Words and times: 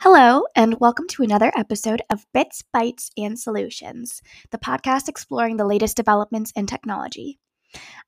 Hello, 0.00 0.44
and 0.54 0.78
welcome 0.78 1.08
to 1.08 1.22
another 1.22 1.50
episode 1.56 2.02
of 2.10 2.26
Bits, 2.34 2.62
Bytes, 2.74 3.08
and 3.16 3.38
Solutions, 3.38 4.20
the 4.50 4.58
podcast 4.58 5.08
exploring 5.08 5.56
the 5.56 5.64
latest 5.64 5.96
developments 5.96 6.52
in 6.54 6.66
technology. 6.66 7.40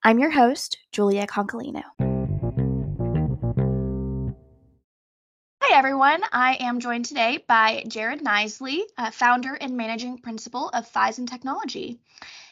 I'm 0.04 0.18
your 0.18 0.30
host, 0.30 0.76
Julia 0.92 1.26
Concolino. 1.26 1.82
Hi, 5.62 5.78
everyone. 5.78 6.22
I 6.30 6.58
am 6.60 6.78
joined 6.78 7.06
today 7.06 7.42
by 7.48 7.84
Jared 7.88 8.22
uh, 8.26 9.10
founder 9.10 9.54
and 9.54 9.74
managing 9.74 10.18
principal 10.18 10.68
of 10.68 10.86
Fizen 10.92 11.26
Technology. 11.26 12.00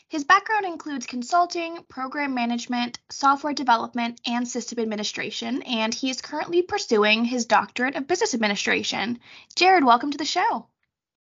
His 0.08 0.22
background 0.22 0.64
includes 0.64 1.04
consulting, 1.04 1.82
program 1.88 2.32
management, 2.32 3.00
software 3.10 3.52
development, 3.52 4.20
and 4.24 4.46
system 4.46 4.78
administration, 4.78 5.62
and 5.62 5.92
he 5.92 6.10
is 6.10 6.22
currently 6.22 6.62
pursuing 6.62 7.24
his 7.24 7.46
doctorate 7.46 7.96
of 7.96 8.06
business 8.06 8.32
administration. 8.32 9.18
Jared, 9.56 9.84
welcome 9.84 10.12
to 10.12 10.18
the 10.18 10.24
show. 10.24 10.68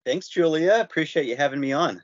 Thanks, 0.05 0.27
Julia. 0.27 0.79
Appreciate 0.79 1.27
you 1.27 1.35
having 1.35 1.59
me 1.59 1.71
on. 1.71 2.01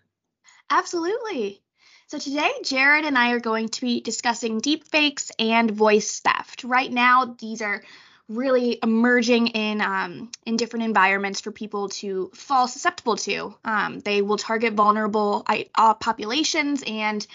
Absolutely. 0.69 1.63
So 2.05 2.19
today, 2.19 2.51
Jared 2.63 3.05
and 3.05 3.17
I 3.17 3.31
are 3.31 3.39
going 3.39 3.69
to 3.69 3.81
be 3.81 4.01
discussing 4.01 4.61
deepfakes 4.61 5.31
and 5.39 5.71
voice 5.71 6.19
theft. 6.19 6.63
Right 6.63 6.91
now, 6.91 7.35
these 7.39 7.63
are 7.63 7.83
really 8.29 8.79
emerging 8.81 9.47
in 9.47 9.81
um, 9.81 10.31
in 10.45 10.55
different 10.55 10.85
environments 10.85 11.41
for 11.41 11.51
people 11.51 11.89
to 11.89 12.31
fall 12.33 12.67
susceptible 12.67 13.17
to. 13.17 13.55
Um, 13.65 13.99
they 13.99 14.21
will 14.21 14.37
target 14.37 14.73
vulnerable 14.73 15.45
uh, 15.75 15.95
populations, 15.95 16.83
and 16.85 17.25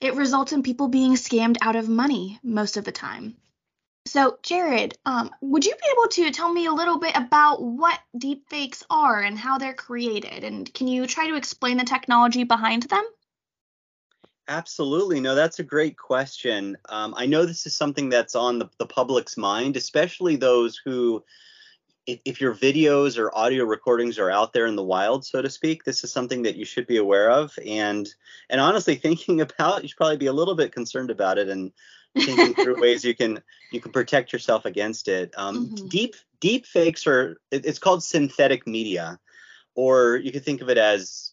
it 0.00 0.14
results 0.14 0.52
in 0.52 0.62
people 0.62 0.88
being 0.88 1.14
scammed 1.14 1.56
out 1.62 1.76
of 1.76 1.88
money 1.88 2.38
most 2.42 2.76
of 2.76 2.84
the 2.84 2.92
time. 2.92 3.36
So, 4.06 4.38
Jared, 4.42 4.98
um, 5.06 5.30
would 5.40 5.64
you 5.64 5.72
be 5.72 5.88
able 5.92 6.08
to 6.08 6.30
tell 6.30 6.52
me 6.52 6.66
a 6.66 6.72
little 6.72 6.98
bit 6.98 7.16
about 7.16 7.62
what 7.62 7.98
deepfakes 8.14 8.82
are 8.90 9.22
and 9.22 9.38
how 9.38 9.56
they're 9.56 9.72
created? 9.72 10.44
And 10.44 10.72
can 10.74 10.88
you 10.88 11.06
try 11.06 11.28
to 11.28 11.36
explain 11.36 11.78
the 11.78 11.84
technology 11.84 12.44
behind 12.44 12.82
them? 12.82 13.04
Absolutely. 14.48 15.20
No, 15.20 15.34
that's 15.34 15.58
a 15.58 15.64
great 15.64 15.96
question. 15.96 16.76
Um, 16.88 17.14
I 17.16 17.26
know 17.26 17.46
this 17.46 17.66
is 17.66 17.76
something 17.76 18.10
that's 18.10 18.34
on 18.34 18.58
the, 18.58 18.68
the 18.78 18.86
public's 18.86 19.36
mind, 19.38 19.76
especially 19.76 20.36
those 20.36 20.78
who, 20.84 21.24
if, 22.06 22.20
if, 22.26 22.40
your 22.42 22.54
videos 22.54 23.18
or 23.18 23.34
audio 23.34 23.64
recordings 23.64 24.18
are 24.18 24.30
out 24.30 24.52
there 24.52 24.66
in 24.66 24.76
the 24.76 24.82
wild, 24.82 25.24
so 25.24 25.40
to 25.40 25.48
speak, 25.48 25.84
this 25.84 26.04
is 26.04 26.12
something 26.12 26.42
that 26.42 26.56
you 26.56 26.66
should 26.66 26.86
be 26.86 26.98
aware 26.98 27.30
of. 27.30 27.58
And 27.64 28.06
and 28.50 28.60
honestly, 28.60 28.94
thinking 29.06 29.40
about, 29.40 29.82
you 29.82 29.88
should 29.88 29.96
probably 29.96 30.18
be 30.18 30.26
a 30.26 30.32
little 30.32 30.54
bit 30.54 30.72
concerned 30.72 31.10
about 31.10 31.38
it 31.38 31.48
and 31.48 31.72
thinking 32.14 32.54
through 32.54 32.80
ways 32.80 33.02
you 33.04 33.14
can 33.14 33.42
you 33.72 33.80
can 33.80 33.92
protect 33.92 34.32
yourself 34.32 34.66
against 34.66 35.08
it. 35.08 35.32
Um, 35.38 35.68
mm-hmm. 35.68 35.86
Deep 35.88 36.16
deep 36.40 36.66
fakes 36.66 37.06
are 37.06 37.40
it's 37.50 37.78
called 37.78 38.04
synthetic 38.04 38.66
media, 38.66 39.18
or 39.74 40.16
you 40.16 40.32
could 40.32 40.44
think 40.44 40.60
of 40.60 40.68
it 40.68 40.76
as 40.76 41.32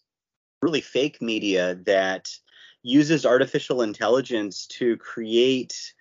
really 0.61 0.81
fake 0.81 1.21
media 1.21 1.75
that 1.85 2.29
uses 2.83 3.25
artificial 3.25 3.81
intelligence 3.81 4.65
to 4.67 4.97
create 4.97 5.93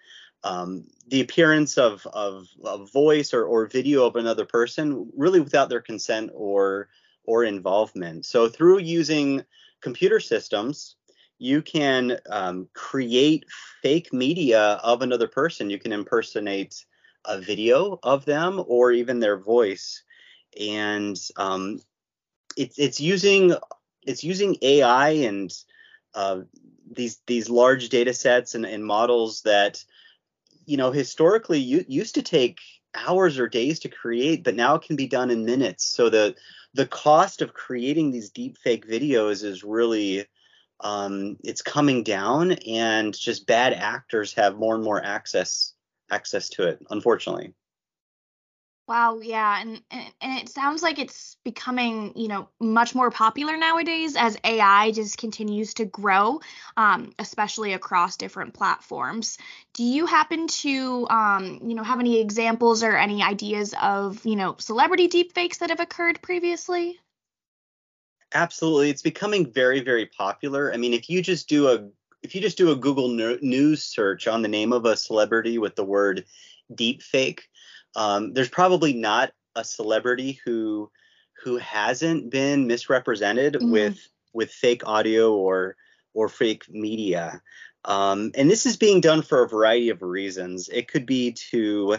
um, 0.43 0.87
the 1.09 1.21
appearance 1.21 1.77
of, 1.77 2.07
of, 2.13 2.49
of 2.65 2.91
voice 2.93 3.35
or, 3.35 3.45
or 3.45 3.67
video 3.67 4.07
of 4.07 4.17
another 4.17 4.47
person 4.47 5.11
really 5.17 5.41
without 5.41 5.69
their 5.69 5.83
consent 5.83 6.31
or 6.35 6.89
or 7.25 7.45
involvement. 7.45 8.25
So 8.25 8.49
through 8.49 8.79
using 8.79 9.45
computer 9.83 10.21
systems, 10.21 10.97
you 11.39 11.63
can 11.63 12.19
um, 12.29 12.69
create 12.75 13.45
fake 13.83 14.13
media 14.13 14.81
of 14.83 15.03
another 15.03 15.29
person. 15.29 15.71
You 15.71 15.79
can 15.79 15.93
impersonate 15.93 16.85
a 17.27 17.41
video 17.41 17.99
of 18.03 18.25
them 18.25 18.63
or 18.67 18.93
even 18.93 19.21
their 19.21 19.39
voice, 19.39 20.03
and 20.59 21.19
um, 21.37 21.81
it's 22.57 22.79
it's 22.79 23.01
using 23.01 23.55
it's 24.03 24.25
using 24.25 24.57
AI 24.63 25.11
and 25.11 25.53
uh, 26.15 26.41
these 26.91 27.21
these 27.27 27.49
large 27.49 27.89
data 27.89 28.13
sets 28.13 28.55
and, 28.55 28.67
and 28.67 28.85
models 28.85 29.43
that 29.43 29.85
you 30.67 30.77
know 30.77 30.91
historically 30.91 31.59
you, 31.59 31.85
used 31.89 32.15
to 32.15 32.23
take 32.23 32.61
hours 32.95 33.39
or 33.39 33.49
days 33.49 33.79
to 33.79 33.89
create 33.89 34.43
but 34.43 34.57
now 34.57 34.75
it 34.75 34.83
can 34.83 34.97
be 34.97 35.07
done 35.07 35.31
in 35.31 35.45
minutes. 35.45 35.85
So 35.87 36.11
the 36.11 36.35
the 36.75 36.87
cost 36.87 37.43
of 37.43 37.55
creating 37.55 38.11
these 38.11 38.31
deep 38.31 38.59
fake 38.59 38.89
videos 38.89 39.45
is 39.45 39.65
really 39.65 40.27
um, 40.83 41.37
it's 41.45 41.63
coming 41.63 42.03
down 42.03 42.53
and 42.53 43.17
just 43.17 43.47
bad 43.47 43.75
actors 43.75 44.33
have 44.35 44.57
more 44.57 44.75
and 44.75 44.85
more 44.85 45.03
access 45.05 45.75
access 46.11 46.49
to 46.49 46.67
it 46.67 46.85
unfortunately 46.91 47.55
Wow, 48.91 49.21
yeah, 49.23 49.61
and, 49.61 49.81
and 49.93 50.13
and 50.21 50.39
it 50.41 50.49
sounds 50.49 50.83
like 50.83 50.99
it's 50.99 51.37
becoming, 51.45 52.13
you 52.17 52.27
know, 52.27 52.49
much 52.59 52.93
more 52.93 53.09
popular 53.13 53.57
nowadays 53.57 54.17
as 54.17 54.37
AI 54.43 54.91
just 54.91 55.17
continues 55.17 55.75
to 55.75 55.85
grow, 55.85 56.41
um, 56.77 57.13
especially 57.17 57.73
across 57.73 58.17
different 58.17 58.53
platforms. 58.53 59.39
Do 59.75 59.85
you 59.85 60.07
happen 60.07 60.49
to, 60.49 61.07
um, 61.09 61.61
you 61.65 61.77
know, 61.77 61.85
have 61.85 62.01
any 62.01 62.21
examples 62.21 62.83
or 62.83 62.97
any 62.97 63.23
ideas 63.23 63.77
of, 63.81 64.27
you 64.27 64.35
know, 64.35 64.57
celebrity 64.59 65.07
deepfakes 65.07 65.59
that 65.59 65.71
have 65.71 65.79
occurred 65.79 66.21
previously? 66.21 66.99
Absolutely, 68.35 68.91
it's 68.91 69.03
becoming 69.03 69.53
very, 69.53 69.79
very 69.79 70.07
popular. 70.07 70.75
I 70.75 70.79
mean, 70.79 70.95
if 70.95 71.09
you 71.09 71.23
just 71.23 71.49
do 71.49 71.69
a 71.69 71.89
if 72.25 72.35
you 72.35 72.41
just 72.41 72.59
do 72.59 72.73
a 72.73 72.77
Google 72.77 73.09
News 73.09 73.85
search 73.85 74.27
on 74.27 74.43
the 74.43 74.49
name 74.49 74.73
of 74.73 74.85
a 74.85 74.97
celebrity 74.97 75.59
with 75.59 75.77
the 75.77 75.85
word 75.85 76.25
deepfake 76.73 77.41
um, 77.97 78.33
there's 78.33 78.49
probably 78.49 78.93
not 78.93 79.33
a 79.57 79.65
celebrity 79.65 80.41
who 80.45 80.91
who 81.43 81.57
hasn't 81.57 82.31
been 82.31 82.67
misrepresented 82.67 83.55
mm-hmm. 83.55 83.71
with 83.71 84.09
with 84.33 84.51
fake 84.51 84.87
audio 84.87 85.33
or 85.35 85.77
or 86.15 86.29
fake 86.29 86.65
media. 86.69 87.41
Um, 87.85 88.33
and 88.35 88.51
this 88.51 88.67
is 88.67 88.77
being 88.77 89.01
done 89.01 89.23
for 89.23 89.43
a 89.43 89.49
variety 89.49 89.89
of 89.89 90.03
reasons. 90.03 90.69
It 90.69 90.89
could 90.89 91.07
be 91.07 91.33
to 91.51 91.97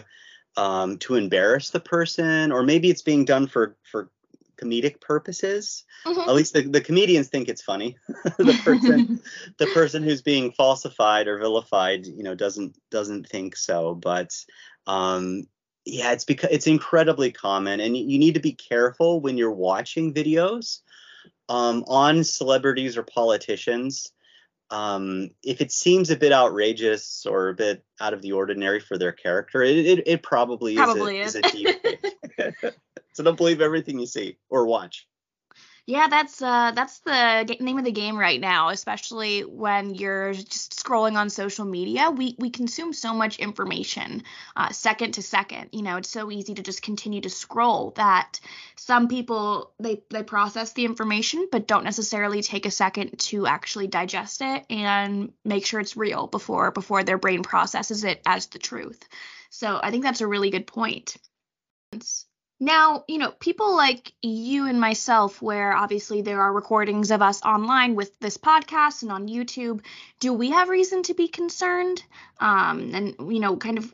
um, 0.56 0.98
to 0.98 1.16
embarrass 1.16 1.70
the 1.70 1.80
person, 1.80 2.52
or 2.52 2.62
maybe 2.62 2.90
it's 2.90 3.02
being 3.02 3.24
done 3.24 3.46
for 3.46 3.76
for 3.90 4.10
comedic 4.62 5.00
purposes. 5.00 5.84
Mm-hmm. 6.06 6.28
At 6.28 6.34
least 6.34 6.54
the, 6.54 6.62
the 6.62 6.80
comedians 6.80 7.28
think 7.28 7.48
it's 7.48 7.62
funny. 7.62 7.96
the 8.38 8.58
person 8.64 9.20
the 9.58 9.66
person 9.68 10.02
who's 10.02 10.22
being 10.22 10.52
falsified 10.52 11.26
or 11.26 11.38
vilified, 11.38 12.06
you 12.06 12.22
know, 12.22 12.34
doesn't 12.34 12.76
doesn't 12.90 13.28
think 13.28 13.56
so. 13.56 13.94
But 13.94 14.32
um, 14.86 15.44
yeah, 15.84 16.12
it's 16.12 16.24
because 16.24 16.50
it's 16.52 16.66
incredibly 16.66 17.32
common, 17.32 17.80
and 17.80 17.96
you 17.96 18.18
need 18.18 18.34
to 18.34 18.40
be 18.40 18.52
careful 18.52 19.20
when 19.20 19.36
you're 19.36 19.50
watching 19.50 20.14
videos 20.14 20.80
um, 21.48 21.84
on 21.88 22.24
celebrities 22.24 22.96
or 22.96 23.02
politicians. 23.02 24.12
Um, 24.70 25.30
if 25.42 25.60
it 25.60 25.70
seems 25.70 26.10
a 26.10 26.16
bit 26.16 26.32
outrageous 26.32 27.26
or 27.26 27.50
a 27.50 27.54
bit 27.54 27.84
out 28.00 28.14
of 28.14 28.22
the 28.22 28.32
ordinary 28.32 28.80
for 28.80 28.96
their 28.96 29.12
character, 29.12 29.62
it, 29.62 29.76
it, 29.76 30.02
it 30.06 30.22
probably, 30.22 30.76
probably 30.76 31.18
is, 31.18 31.34
a, 31.34 31.40
is. 31.40 31.52
is 31.52 31.52
a 31.52 31.56
deep 31.56 32.72
so 33.12 33.22
don't 33.22 33.36
believe 33.36 33.60
everything 33.60 33.98
you 33.98 34.06
see 34.06 34.38
or 34.48 34.66
watch. 34.66 35.06
Yeah, 35.86 36.06
that's 36.08 36.40
uh 36.40 36.70
that's 36.72 37.00
the 37.00 37.56
name 37.58 37.76
of 37.76 37.84
the 37.84 37.90
game 37.90 38.16
right 38.16 38.40
now, 38.40 38.68
especially 38.68 39.40
when 39.40 39.94
you're 39.96 40.32
just 40.32 40.76
scrolling 40.80 41.16
on 41.16 41.28
social 41.28 41.64
media. 41.64 42.08
We 42.10 42.36
we 42.38 42.50
consume 42.50 42.92
so 42.92 43.12
much 43.14 43.38
information 43.40 44.22
uh, 44.56 44.70
second 44.70 45.12
to 45.14 45.22
second. 45.22 45.70
You 45.72 45.82
know, 45.82 45.96
it's 45.96 46.08
so 46.08 46.30
easy 46.30 46.54
to 46.54 46.62
just 46.62 46.82
continue 46.82 47.20
to 47.22 47.28
scroll 47.30 47.90
that 47.96 48.38
some 48.76 49.08
people 49.08 49.72
they 49.80 50.02
they 50.10 50.22
process 50.22 50.72
the 50.72 50.84
information 50.84 51.48
but 51.50 51.66
don't 51.66 51.84
necessarily 51.84 52.42
take 52.42 52.64
a 52.64 52.70
second 52.70 53.18
to 53.18 53.48
actually 53.48 53.88
digest 53.88 54.40
it 54.40 54.64
and 54.70 55.32
make 55.44 55.66
sure 55.66 55.80
it's 55.80 55.96
real 55.96 56.28
before 56.28 56.70
before 56.70 57.02
their 57.02 57.18
brain 57.18 57.42
processes 57.42 58.04
it 58.04 58.22
as 58.24 58.46
the 58.46 58.58
truth. 58.60 59.02
So 59.50 59.80
I 59.82 59.90
think 59.90 60.04
that's 60.04 60.20
a 60.20 60.28
really 60.28 60.50
good 60.50 60.66
point. 60.68 61.16
Now, 62.62 63.02
you 63.08 63.18
know, 63.18 63.32
people 63.32 63.74
like 63.74 64.12
you 64.22 64.68
and 64.68 64.80
myself, 64.80 65.42
where 65.42 65.74
obviously 65.74 66.22
there 66.22 66.40
are 66.40 66.52
recordings 66.52 67.10
of 67.10 67.20
us 67.20 67.42
online 67.42 67.96
with 67.96 68.16
this 68.20 68.38
podcast 68.38 69.02
and 69.02 69.10
on 69.10 69.26
YouTube, 69.26 69.80
do 70.20 70.32
we 70.32 70.50
have 70.50 70.68
reason 70.68 71.02
to 71.02 71.14
be 71.14 71.26
concerned? 71.26 72.04
Um, 72.38 72.94
and, 72.94 73.16
you 73.18 73.40
know, 73.40 73.56
kind 73.56 73.78
of 73.78 73.92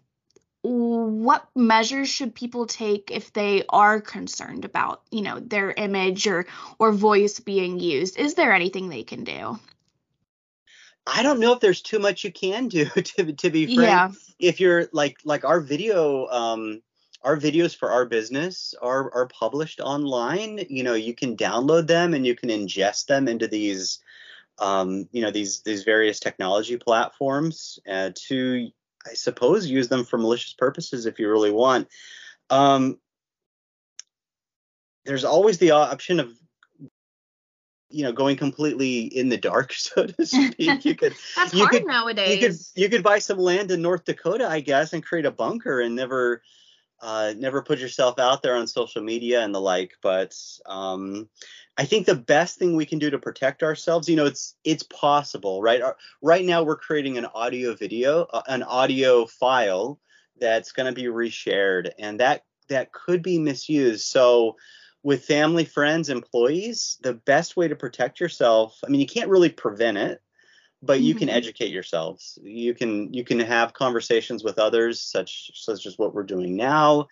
what 0.61 1.49
measures 1.57 2.11
should 2.11 2.35
people 2.35 2.67
take 2.67 3.11
if 3.11 3.33
they 3.33 3.65
are 3.71 4.03
concerned 4.03 4.67
about, 4.67 5.01
you 5.11 5.23
know, 5.23 5.41
their 5.41 5.71
image 5.71 6.27
or 6.27 6.45
or 6.79 6.93
voice 6.93 7.41
being 7.41 7.81
used? 7.81 8.19
Is 8.19 8.35
there 8.35 8.53
anything 8.53 8.91
they 8.91 9.03
can 9.03 9.25
do? 9.25 9.59
I 11.07 11.23
don't 11.23 11.41
know 11.41 11.55
if 11.55 11.61
there's 11.61 11.81
too 11.81 12.01
much 12.01 12.23
you 12.23 12.33
can 12.33 12.69
do 12.69 12.85
to 12.91 13.33
to 13.33 13.49
be 13.49 13.65
frank. 13.65 13.81
Yeah. 13.89 14.11
If 14.39 14.61
you're 14.61 14.91
like 14.93 15.17
like 15.25 15.47
our 15.47 15.61
video 15.61 16.27
um 16.27 16.83
our 17.23 17.37
videos 17.37 17.77
for 17.77 17.91
our 17.91 18.07
business 18.07 18.75
are 18.81 19.13
are 19.15 19.27
published 19.27 19.81
online. 19.81 20.61
You 20.69 20.83
know, 20.83 20.95
you 20.95 21.15
can 21.15 21.37
download 21.37 21.87
them 21.87 22.15
and 22.15 22.27
you 22.27 22.35
can 22.35 22.49
ingest 22.49 23.07
them 23.07 23.29
into 23.29 23.49
these 23.49 24.01
um, 24.59 25.09
you 25.13 25.23
know 25.23 25.31
these 25.31 25.63
these 25.63 25.85
various 25.85 26.21
technology 26.21 26.77
platforms 26.77 27.79
uh, 27.91 28.11
to 28.29 28.69
I 29.07 29.15
suppose 29.15 29.67
use 29.67 29.89
them 29.89 30.05
for 30.05 30.19
malicious 30.19 30.53
purposes 30.53 31.07
if 31.07 31.19
you 31.19 31.29
really 31.31 31.53
want. 31.53 31.89
Um, 32.51 32.99
there's 35.05 35.25
always 35.25 35.59
the 35.59 35.73
option 35.73 36.21
of 36.21 36.31
you 37.91 38.05
know 38.05 38.13
going 38.13 38.37
completely 38.37 39.01
in 39.01 39.29
the 39.29 39.37
dark 39.39 39.73
so 39.77 40.07
to 40.07 40.27
speak 40.27 40.85
you 40.85 40.95
could 40.95 41.15
That's 41.37 41.55
you 41.55 41.61
hard 41.61 41.73
could, 41.73 41.87
nowadays. 41.87 42.35
you 42.35 42.49
could 42.49 42.59
you 42.83 42.89
could 42.91 43.03
buy 43.03 43.19
some 43.19 43.39
land 43.39 43.71
in 43.71 43.81
north 43.81 44.05
dakota 44.05 44.47
i 44.47 44.61
guess 44.61 44.93
and 44.93 45.03
create 45.03 45.25
a 45.25 45.31
bunker 45.31 45.81
and 45.81 45.97
never 45.97 46.43
uh, 47.01 47.33
never 47.37 47.63
put 47.63 47.79
yourself 47.79 48.19
out 48.19 48.43
there 48.43 48.57
on 48.57 48.67
social 48.67 49.03
media 49.03 49.43
and 49.43 49.55
the 49.55 49.61
like 49.61 49.95
but 50.03 50.35
um, 50.67 51.29
i 51.77 51.85
think 51.85 52.07
the 52.07 52.15
best 52.15 52.59
thing 52.59 52.75
we 52.77 52.87
can 52.87 52.99
do 52.99 53.11
to 53.11 53.19
protect 53.19 53.63
ourselves 53.63 54.09
you 54.09 54.17
know 54.17 54.27
it's 54.27 54.57
it's 54.65 54.83
possible 54.83 55.63
right? 55.63 55.81
Uh, 55.83 55.95
right 56.23 56.45
now 56.45 56.63
we're 56.63 56.77
creating 56.77 57.19
an 57.19 57.27
audio 57.27 57.75
video 57.75 58.23
uh, 58.33 58.43
an 58.49 58.63
audio 58.63 59.27
file 59.27 60.01
that's 60.41 60.73
going 60.73 60.87
to 60.87 61.01
be 61.01 61.09
reshared 61.09 61.91
and 61.99 62.21
that 62.21 62.43
that 62.69 62.93
could 62.93 63.23
be 63.23 63.39
misused. 63.39 64.05
So 64.07 64.57
with 65.03 65.25
family 65.25 65.65
friends 65.65 66.11
employees 66.11 66.99
the 67.03 67.15
best 67.15 67.57
way 67.57 67.69
to 67.69 67.77
protect 67.77 68.21
yourself 68.21 68.79
i 68.85 68.89
mean 68.89 69.01
you 69.01 69.07
can't 69.07 69.31
really 69.31 69.49
prevent 69.49 69.97
it 69.97 70.21
but 70.83 71.01
you 71.01 71.15
can 71.15 71.29
Mhm. 71.29 71.35
educate 71.35 71.71
yourselves. 71.71 72.39
You 72.43 72.75
can 72.75 73.13
you 73.13 73.25
can 73.25 73.41
have 73.41 73.73
conversations 73.75 74.45
with 74.45 74.59
others 74.59 75.01
such 75.03 75.51
such 75.55 75.87
as 75.87 75.99
what 75.99 76.15
we're 76.15 76.23
doing 76.23 76.57
now. 76.57 77.09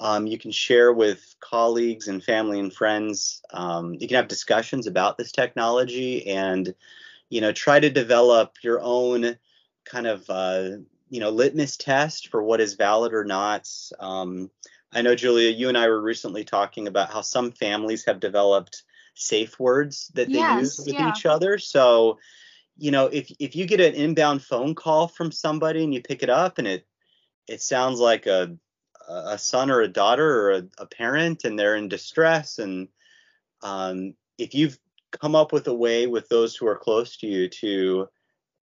Um, 0.00 0.26
you 0.26 0.38
can 0.38 0.50
share 0.50 0.92
with 0.92 1.36
colleagues 1.40 2.08
and 2.08 2.22
family 2.22 2.58
and 2.58 2.72
friends. 2.72 3.42
Um, 3.52 3.94
you 3.94 4.08
can 4.08 4.16
have 4.16 4.28
discussions 4.28 4.86
about 4.86 5.16
this 5.16 5.32
technology 5.32 6.26
and 6.28 6.74
you 7.30 7.40
know 7.40 7.52
try 7.52 7.78
to 7.80 7.90
develop 7.90 8.54
your 8.62 8.80
own 8.82 9.36
kind 9.84 10.06
of 10.06 10.28
uh, 10.28 10.70
you 11.10 11.20
know 11.20 11.30
litmus 11.30 11.76
test 11.76 12.28
for 12.28 12.42
what 12.42 12.60
is 12.60 12.74
valid 12.74 13.12
or 13.14 13.24
not. 13.24 13.68
Um, 14.00 14.50
i 14.92 15.02
know 15.02 15.14
julia 15.14 15.50
you 15.50 15.68
and 15.68 15.76
i 15.76 15.88
were 15.88 16.00
recently 16.00 16.44
talking 16.44 16.86
about 16.86 17.12
how 17.12 17.20
some 17.20 17.50
families 17.50 18.04
have 18.04 18.20
developed 18.20 18.84
safe 19.14 19.58
words 19.58 20.10
that 20.14 20.32
they 20.32 20.38
Yes, 20.38 20.56
use 20.58 20.78
with 20.78 20.88
yeah. 20.88 21.08
each 21.08 21.26
other. 21.26 21.58
So 21.58 22.18
you 22.76 22.90
know 22.90 23.06
if 23.06 23.30
if 23.38 23.54
you 23.54 23.66
get 23.66 23.80
an 23.80 23.94
inbound 23.94 24.42
phone 24.42 24.74
call 24.74 25.08
from 25.08 25.30
somebody 25.30 25.84
and 25.84 25.94
you 25.94 26.02
pick 26.02 26.22
it 26.22 26.30
up 26.30 26.58
and 26.58 26.66
it 26.66 26.86
it 27.48 27.62
sounds 27.62 28.00
like 28.00 28.26
a 28.26 28.56
a 29.08 29.38
son 29.38 29.70
or 29.70 29.80
a 29.80 29.88
daughter 29.88 30.40
or 30.40 30.50
a, 30.52 30.62
a 30.78 30.86
parent 30.86 31.44
and 31.44 31.58
they're 31.58 31.76
in 31.76 31.88
distress 31.88 32.58
and 32.58 32.88
um, 33.62 34.14
if 34.38 34.54
you've 34.54 34.78
come 35.12 35.34
up 35.34 35.52
with 35.52 35.66
a 35.68 35.74
way 35.74 36.06
with 36.06 36.28
those 36.28 36.56
who 36.56 36.66
are 36.66 36.76
close 36.76 37.16
to 37.18 37.26
you 37.26 37.48
to 37.48 38.08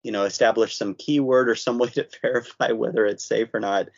you 0.03 0.11
know 0.11 0.23
establish 0.23 0.77
some 0.77 0.95
keyword 0.95 1.49
or 1.49 1.55
some 1.55 1.77
way 1.79 1.89
to 1.89 2.07
verify 2.21 2.71
whether 2.71 3.05
it's 3.05 3.25
safe 3.25 3.53
or 3.53 3.59
not 3.59 3.89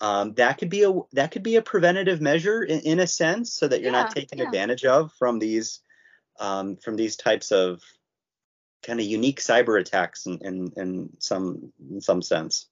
um, 0.00 0.34
that 0.34 0.58
could 0.58 0.70
be 0.70 0.82
a 0.82 0.92
that 1.12 1.30
could 1.30 1.42
be 1.42 1.56
a 1.56 1.62
preventative 1.62 2.20
measure 2.20 2.62
in, 2.62 2.80
in 2.80 3.00
a 3.00 3.06
sense 3.06 3.52
so 3.52 3.68
that 3.68 3.80
you're 3.80 3.92
not 3.92 4.14
taken 4.14 4.38
yeah. 4.38 4.46
advantage 4.46 4.84
of 4.84 5.12
from 5.12 5.38
these 5.38 5.80
um, 6.40 6.76
from 6.76 6.96
these 6.96 7.16
types 7.16 7.52
of 7.52 7.80
kind 8.84 9.00
of 9.00 9.06
unique 9.06 9.40
cyber 9.40 9.80
attacks 9.80 10.26
in, 10.26 10.38
in, 10.42 10.72
in 10.76 11.10
some 11.18 11.72
in 11.90 12.00
some 12.00 12.22
sense. 12.22 12.66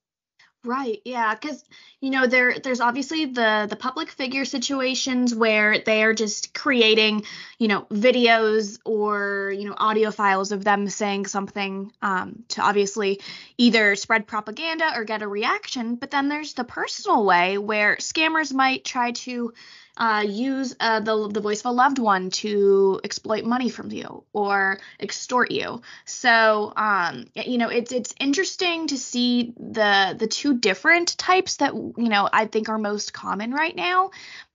Right, 0.65 1.01
yeah, 1.05 1.35
because 1.35 1.65
you 2.01 2.11
know 2.11 2.29
there 2.29 2.57
there's 2.57 2.81
obviously 2.81 3.25
the 3.25 3.67
the 3.69 3.75
public 3.75 4.11
figure 4.11 4.45
situations 4.45 5.35
where 5.35 5.81
they 5.81 6.05
are 6.05 6.15
just 6.15 6.55
creating 6.55 7.25
you 7.59 7.67
know 7.67 7.83
videos 7.91 8.79
or 8.85 9.53
you 9.57 9.69
know 9.69 9.75
audio 9.77 10.13
files 10.13 10.53
of 10.53 10.63
them 10.63 10.89
saying 10.89 11.27
something 11.27 11.91
um, 12.01 12.45
to 12.49 12.63
obviously 12.63 13.21
either 13.63 13.95
spread 13.95 14.27
propaganda 14.27 14.91
or 14.97 15.05
get 15.05 15.23
a 15.23 15.29
reaction. 15.29 15.95
But 15.95 16.11
then 16.11 16.29
there's 16.29 16.55
the 16.55 16.65
personal 16.65 17.25
way 17.25 17.59
where 17.59 17.97
scammers 17.97 18.53
might 18.53 18.85
try 18.85 19.13
to 19.13 19.55
uh, 19.97 20.25
use 20.27 20.75
uh, 20.81 21.01
the 21.01 21.29
the 21.29 21.41
voice 21.41 21.61
of 21.61 21.67
a 21.67 21.71
loved 21.71 21.99
one 21.99 22.31
to 22.31 22.99
exploit 23.05 23.45
money 23.45 23.69
from 23.69 23.93
you 23.93 24.25
or 24.33 24.81
extort 24.99 25.51
you. 25.51 25.83
So, 26.07 26.73
um, 26.75 27.27
you 27.35 27.59
know, 27.59 27.69
it's 27.69 27.93
it's 27.93 28.15
interesting 28.19 28.89
to 28.89 28.99
see 28.99 29.53
the 29.57 30.17
the 30.19 30.27
two 30.27 30.59
different 30.59 31.17
types 31.19 31.57
that 31.57 31.75
you 31.75 32.09
know 32.09 32.29
I 32.33 32.47
think 32.47 32.69
are 32.69 32.79
most 32.79 33.13
common 33.13 33.53
right 33.53 33.77
now. 33.77 34.11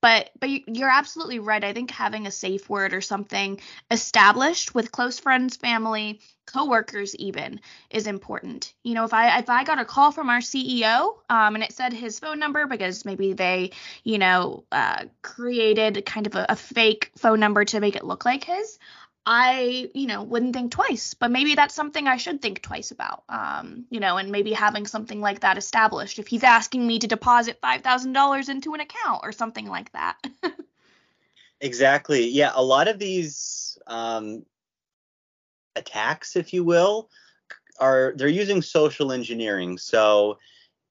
But 0.07 0.29
but 0.39 0.49
you- 0.49 0.63
you're 0.67 0.89
absolutely 0.89 1.39
right. 1.39 1.61
I 1.61 1.73
think 1.73 1.91
having 1.91 2.27
a 2.27 2.31
safe 2.31 2.69
word 2.69 2.93
or 2.93 3.01
something 3.01 3.59
established 3.91 4.73
with 4.73 4.93
close 4.93 5.19
friends, 5.19 5.57
family, 5.57 6.21
coworkers, 6.45 7.13
even 7.17 7.59
is 7.89 8.07
important. 8.07 8.73
You 8.83 8.93
know, 8.93 9.03
if 9.03 9.13
I 9.13 9.37
if 9.39 9.49
I 9.49 9.65
got 9.65 9.79
a 9.79 9.85
call 9.85 10.13
from 10.13 10.29
our 10.29 10.39
CEO 10.39 11.19
um, 11.29 11.55
and 11.55 11.63
it 11.63 11.73
said 11.73 11.91
his 11.91 12.19
phone 12.19 12.39
number 12.39 12.67
because 12.67 13.03
maybe 13.03 13.33
they 13.33 13.71
you 14.05 14.17
know 14.17 14.63
uh, 14.71 15.05
created 15.23 16.05
kind 16.05 16.25
of 16.25 16.35
a, 16.35 16.45
a 16.47 16.55
fake 16.55 17.11
phone 17.17 17.41
number 17.41 17.65
to 17.65 17.81
make 17.81 17.97
it 17.97 18.05
look 18.05 18.23
like 18.23 18.45
his. 18.45 18.79
I, 19.29 19.89
you 19.93 20.07
know, 20.07 20.23
wouldn't 20.23 20.53
think 20.53 20.71
twice, 20.71 21.13
but 21.13 21.31
maybe 21.31 21.53
that's 21.53 21.75
something 21.75 22.07
I 22.07 22.15
should 22.15 22.41
think 22.41 22.61
twice 22.61 22.91
about. 22.91 23.23
Um, 23.27 23.85
you 23.89 23.99
know, 23.99 24.15
and 24.15 24.31
maybe 24.31 24.53
having 24.53 24.87
something 24.87 25.19
like 25.19 25.41
that 25.41 25.57
established 25.57 26.17
if 26.17 26.27
he's 26.27 26.45
asking 26.45 26.87
me 26.87 26.97
to 26.99 27.07
deposit 27.07 27.59
$5,000 27.61 28.49
into 28.49 28.73
an 28.73 28.79
account 28.79 29.19
or 29.23 29.33
something 29.33 29.67
like 29.67 29.91
that. 29.91 30.15
Exactly. 31.61 32.27
Yeah, 32.27 32.51
a 32.53 32.63
lot 32.63 32.87
of 32.87 32.99
these 32.99 33.77
um, 33.87 34.45
attacks, 35.75 36.35
if 36.35 36.53
you 36.53 36.63
will, 36.63 37.09
are 37.79 38.13
they're 38.15 38.27
using 38.27 38.61
social 38.61 39.11
engineering. 39.11 39.77
So 39.77 40.37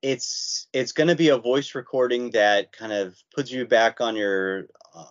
it's 0.03 0.67
it's 0.73 0.93
going 0.93 1.09
to 1.09 1.15
be 1.15 1.29
a 1.29 1.39
voice 1.39 1.75
recording 1.75 2.31
that 2.31 2.73
kind 2.73 2.93
of 2.93 3.17
puts 3.35 3.51
you 3.51 3.67
back 3.67 4.01
on 4.01 4.17
your 4.17 4.67
uh, 4.95 5.05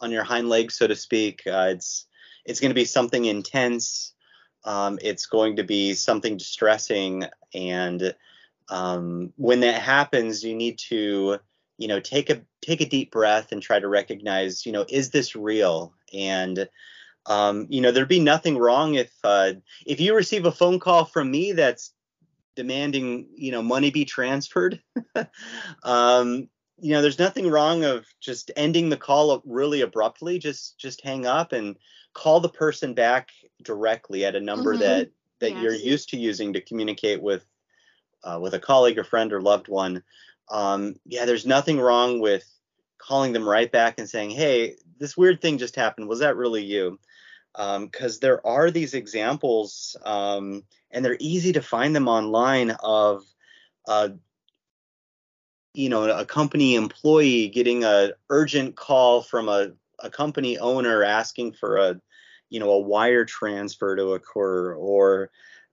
on 0.00 0.10
your 0.10 0.24
hind 0.24 0.48
legs, 0.48 0.74
so 0.74 0.86
to 0.86 0.96
speak. 0.96 1.42
Uh, 1.46 1.68
it's 1.70 2.06
it's 2.50 2.60
going 2.60 2.70
to 2.70 2.74
be 2.74 2.84
something 2.84 3.24
intense. 3.24 4.12
Um, 4.64 4.98
it's 5.00 5.26
going 5.26 5.56
to 5.56 5.64
be 5.64 5.94
something 5.94 6.36
distressing, 6.36 7.24
and 7.54 8.14
um, 8.68 9.32
when 9.36 9.60
that 9.60 9.80
happens, 9.80 10.44
you 10.44 10.54
need 10.54 10.78
to 10.90 11.38
you 11.78 11.88
know 11.88 12.00
take 12.00 12.28
a 12.28 12.42
take 12.60 12.80
a 12.82 12.88
deep 12.88 13.10
breath 13.10 13.52
and 13.52 13.62
try 13.62 13.78
to 13.78 13.88
recognize 13.88 14.66
you 14.66 14.72
know 14.72 14.84
is 14.88 15.10
this 15.10 15.34
real 15.34 15.94
and 16.12 16.68
um, 17.26 17.66
you 17.70 17.80
know 17.80 17.90
there'd 17.90 18.06
be 18.06 18.20
nothing 18.20 18.58
wrong 18.58 18.94
if 18.94 19.12
uh, 19.24 19.52
if 19.86 19.98
you 19.98 20.14
receive 20.14 20.44
a 20.44 20.52
phone 20.52 20.78
call 20.78 21.06
from 21.06 21.30
me 21.30 21.52
that's 21.52 21.94
demanding 22.56 23.28
you 23.34 23.50
know 23.50 23.62
money 23.62 23.90
be 23.90 24.04
transferred 24.04 24.82
um, 25.84 26.48
you 26.80 26.92
know 26.92 27.02
there's 27.02 27.18
nothing 27.18 27.48
wrong 27.48 27.84
of 27.84 28.06
just 28.20 28.50
ending 28.56 28.88
the 28.88 28.96
call 28.96 29.30
up 29.30 29.42
really 29.44 29.80
abruptly. 29.82 30.38
Just 30.38 30.78
just 30.78 31.02
hang 31.02 31.26
up 31.26 31.52
and 31.52 31.76
call 32.14 32.40
the 32.40 32.48
person 32.48 32.94
back 32.94 33.30
directly 33.62 34.24
at 34.24 34.34
a 34.34 34.40
number 34.40 34.74
Mhm. 34.74 34.80
that 34.80 35.10
that 35.40 35.52
you're 35.62 35.74
used 35.74 36.08
to 36.10 36.18
using 36.18 36.52
to 36.52 36.60
communicate 36.60 37.22
with 37.22 37.44
uh, 38.24 38.38
with 38.40 38.54
a 38.54 38.58
colleague 38.58 38.98
or 38.98 39.04
friend 39.04 39.32
or 39.32 39.40
loved 39.40 39.68
one. 39.68 40.02
Um, 40.50 40.96
yeah 41.06 41.24
there's 41.24 41.46
nothing 41.46 41.80
wrong 41.80 42.20
with 42.20 42.44
calling 42.98 43.32
them 43.32 43.48
right 43.48 43.70
back 43.70 43.98
and 43.98 44.08
saying 44.08 44.30
hey 44.30 44.76
this 44.98 45.16
weird 45.16 45.40
thing 45.40 45.58
just 45.58 45.76
happened. 45.76 46.08
Was 46.08 46.18
that 46.18 46.36
really 46.36 46.62
you? 46.64 46.98
Because 47.54 48.20
there 48.20 48.46
are 48.46 48.70
these 48.70 48.94
examples 48.94 49.96
um, 50.04 50.62
and 50.90 51.04
they're 51.04 51.16
easy 51.18 51.52
to 51.52 51.62
find 51.62 51.96
them 51.96 52.06
online 52.08 52.70
of 52.82 53.24
uh, 53.88 54.10
you 55.74 55.88
know 55.88 56.04
a 56.10 56.24
company 56.24 56.74
employee 56.74 57.48
getting 57.48 57.84
a 57.84 58.10
urgent 58.28 58.76
call 58.76 59.22
from 59.22 59.48
a, 59.48 59.72
a 60.00 60.10
company 60.10 60.58
owner 60.58 61.02
asking 61.04 61.52
for 61.52 61.76
a 61.76 62.00
you 62.48 62.58
know 62.60 62.70
a 62.70 62.80
wire 62.80 63.24
transfer 63.24 63.96
to 63.96 64.14
occur 64.14 64.74
or 64.74 65.30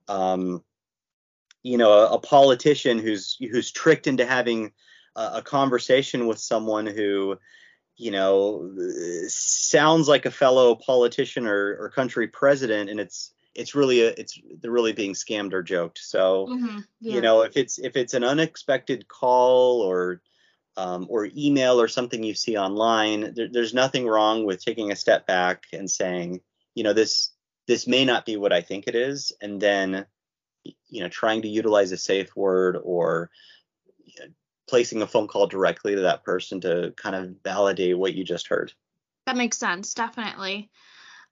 um, 0.08 0.62
you 1.62 1.76
know 1.76 1.92
a, 1.92 2.14
a 2.14 2.18
politician 2.18 2.98
who's 2.98 3.36
who's 3.40 3.72
tricked 3.72 4.06
into 4.06 4.24
having 4.24 4.72
a, 5.16 5.30
a 5.34 5.42
conversation 5.42 6.26
with 6.26 6.38
someone 6.38 6.86
who 6.86 7.36
you 7.96 8.12
know 8.12 8.70
sounds 9.26 10.06
like 10.06 10.24
a 10.24 10.30
fellow 10.30 10.76
politician 10.76 11.46
or, 11.46 11.76
or 11.80 11.90
country 11.90 12.28
president 12.28 12.88
and 12.88 13.00
it's 13.00 13.32
it's 13.58 13.74
really 13.74 14.02
a, 14.02 14.08
it's 14.10 14.40
they're 14.60 14.70
really 14.70 14.92
being 14.92 15.12
scammed 15.12 15.52
or 15.52 15.62
joked 15.62 15.98
so 15.98 16.46
Mhm, 16.48 16.84
yeah. 17.00 17.14
you 17.14 17.20
know 17.20 17.42
if 17.42 17.56
it's 17.56 17.78
if 17.78 17.96
it's 17.96 18.14
an 18.14 18.24
unexpected 18.24 19.08
call 19.08 19.82
or 19.82 20.22
um, 20.76 21.06
or 21.10 21.28
email 21.36 21.80
or 21.80 21.88
something 21.88 22.22
you 22.22 22.34
see 22.34 22.56
online 22.56 23.34
there, 23.34 23.48
there's 23.50 23.74
nothing 23.74 24.06
wrong 24.06 24.46
with 24.46 24.64
taking 24.64 24.92
a 24.92 24.96
step 24.96 25.26
back 25.26 25.64
and 25.72 25.90
saying 25.90 26.40
you 26.74 26.84
know 26.84 26.92
this 26.92 27.32
this 27.66 27.86
may 27.86 28.04
not 28.04 28.24
be 28.24 28.36
what 28.36 28.52
i 28.52 28.60
think 28.60 28.84
it 28.86 28.94
is 28.94 29.32
and 29.42 29.60
then 29.60 30.06
you 30.88 31.02
know 31.02 31.08
trying 31.08 31.42
to 31.42 31.48
utilize 31.48 31.90
a 31.90 31.96
safe 31.96 32.34
word 32.36 32.78
or 32.82 33.30
you 34.04 34.14
know, 34.20 34.30
placing 34.68 35.02
a 35.02 35.06
phone 35.06 35.26
call 35.26 35.46
directly 35.48 35.96
to 35.96 36.02
that 36.02 36.22
person 36.22 36.60
to 36.60 36.92
kind 36.96 37.16
of 37.16 37.34
validate 37.42 37.98
what 37.98 38.14
you 38.14 38.22
just 38.22 38.46
heard 38.46 38.72
That 39.26 39.36
makes 39.36 39.58
sense, 39.58 39.94
definitely. 39.94 40.70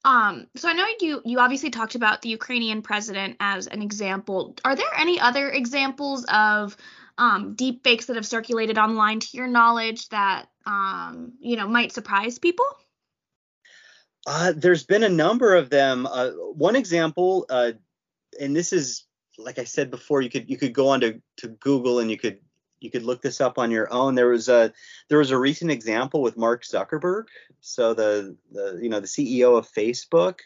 Um, 0.07 0.47
so 0.55 0.69
I 0.69 0.73
know 0.73 0.87
you 1.01 1.21
you 1.25 1.41
obviously 1.41 1.71
talked 1.71 1.97
about 1.97 2.23
the 2.23 2.29
Ukrainian 2.29 2.81
president 2.81 3.37
as 3.41 3.67
an 3.67 3.83
example. 3.83 4.55
Are 4.65 4.77
there 4.77 4.95
any 4.97 5.19
other 5.19 5.51
examples 5.51 6.25
of 6.33 6.77
um, 7.19 7.55
deep 7.55 7.83
fakes 7.83 8.07
that 8.07 8.15
have 8.15 8.25
circulated 8.25 8.79
online 8.79 9.19
to 9.19 9.37
your 9.37 9.49
knowledge 9.49 10.09
that 10.11 10.47
um, 10.65 11.33
you 11.41 11.57
know, 11.57 11.67
might 11.67 11.93
surprise 11.93 12.39
people? 12.39 12.67
Uh, 14.29 14.53
there's 14.57 14.85
been 14.85 15.03
a 15.03 15.09
number 15.09 15.57
of 15.57 15.71
them. 15.71 16.07
Uh, 16.07 16.31
one 16.31 16.77
example, 16.77 17.45
uh, 17.51 17.73
and 18.41 18.55
this 18.55 18.73
is 18.73 19.07
like 19.39 19.59
I 19.59 19.65
said 19.65 19.91
before, 19.91 20.23
you 20.23 20.31
could 20.31 20.49
you 20.49 20.57
could 20.57 20.73
go 20.73 20.89
on 20.89 21.01
to, 21.01 21.21
to 21.39 21.49
Google 21.49 21.99
and 21.99 22.11
you 22.13 22.17
could 22.17 22.39
you 22.81 22.91
could 22.91 23.05
look 23.05 23.23
this 23.23 23.41
up 23.41 23.59
on 23.59 23.71
your 23.71 23.93
own. 23.93 24.15
There 24.15 24.29
was 24.29 24.49
a 24.49 24.73
there 25.09 25.19
was 25.19 25.31
a 25.31 25.39
recent 25.39 25.71
example 25.71 26.23
with 26.23 26.37
Mark 26.37 26.65
Zuckerberg, 26.65 27.25
so 27.61 27.95
the 27.95 28.37
the 28.53 28.79
you 28.83 28.89
know 28.89 29.01
the 29.01 29.07
CEO 29.07 29.57
of 29.59 29.71
Facebook. 29.71 30.41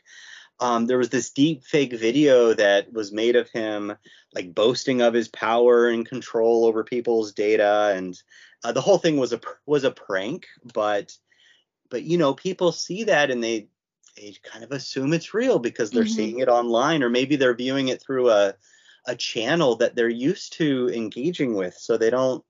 Um, 0.60 0.86
there 0.86 0.98
was 0.98 1.08
this 1.08 1.30
deep 1.30 1.64
fake 1.64 1.94
video 1.94 2.52
that 2.52 2.92
was 2.92 3.12
made 3.12 3.34
of 3.34 3.48
him 3.48 3.96
like 4.34 4.54
boasting 4.54 5.00
of 5.00 5.14
his 5.14 5.28
power 5.28 5.88
and 5.88 6.06
control 6.06 6.66
over 6.66 6.84
people's 6.84 7.32
data, 7.32 7.92
and 7.94 8.20
uh, 8.62 8.72
the 8.72 8.82
whole 8.82 8.98
thing 8.98 9.16
was 9.16 9.32
a 9.32 9.40
was 9.66 9.84
a 9.84 9.90
prank. 9.90 10.46
But 10.74 11.16
but 11.88 12.02
you 12.02 12.18
know 12.18 12.34
people 12.34 12.72
see 12.72 13.04
that 13.04 13.30
and 13.30 13.42
they 13.42 13.68
they 14.16 14.34
kind 14.42 14.64
of 14.64 14.72
assume 14.72 15.12
it's 15.12 15.34
real 15.34 15.58
because 15.58 15.90
they're 15.90 16.04
mm-hmm. 16.04 16.12
seeing 16.12 16.38
it 16.40 16.48
online, 16.48 17.02
or 17.02 17.10
maybe 17.10 17.36
they're 17.36 17.54
viewing 17.54 17.88
it 17.88 18.02
through 18.02 18.30
a 18.30 18.54
a 19.06 19.16
channel 19.16 19.76
that 19.76 19.94
they're 19.94 20.08
used 20.08 20.54
to 20.54 20.90
engaging 20.90 21.54
with. 21.54 21.74
So 21.74 21.96
they 21.96 22.10
don't 22.10 22.44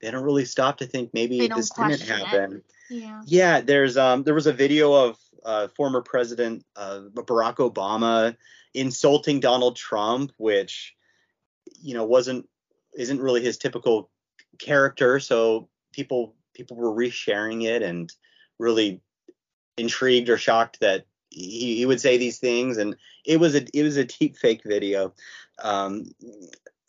they 0.00 0.10
don't 0.10 0.24
really 0.24 0.44
stop 0.44 0.78
to 0.78 0.86
think 0.86 1.10
maybe 1.12 1.48
this 1.48 1.70
didn't 1.70 2.00
happen 2.00 2.56
it. 2.56 2.64
yeah. 2.88 3.22
Yeah 3.26 3.60
there's 3.60 3.96
um 3.96 4.22
there 4.22 4.34
was 4.34 4.46
a 4.46 4.52
video 4.52 4.92
of 4.92 5.18
uh, 5.42 5.68
former 5.68 6.02
president 6.02 6.64
uh, 6.76 7.00
barack 7.14 7.56
obama 7.56 8.36
insulting 8.74 9.40
donald 9.40 9.74
trump 9.74 10.32
which 10.36 10.94
you 11.80 11.94
know 11.94 12.04
wasn't 12.04 12.46
isn't 12.94 13.20
really 13.20 13.42
his 13.42 13.58
typical 13.58 14.10
character. 14.58 15.20
So 15.20 15.68
people 15.92 16.34
people 16.54 16.76
were 16.76 16.92
resharing 16.92 17.64
it 17.64 17.82
and 17.82 18.12
really 18.58 19.00
intrigued 19.76 20.28
or 20.28 20.36
shocked 20.36 20.80
that 20.80 21.06
he, 21.30 21.76
he 21.76 21.86
would 21.86 22.00
say 22.00 22.18
these 22.18 22.38
things. 22.38 22.76
And 22.76 22.96
it 23.24 23.38
was 23.38 23.54
a 23.54 23.66
it 23.76 23.82
was 23.82 23.96
a 23.96 24.04
deep 24.04 24.36
fake 24.36 24.62
video 24.64 25.14
um, 25.62 26.06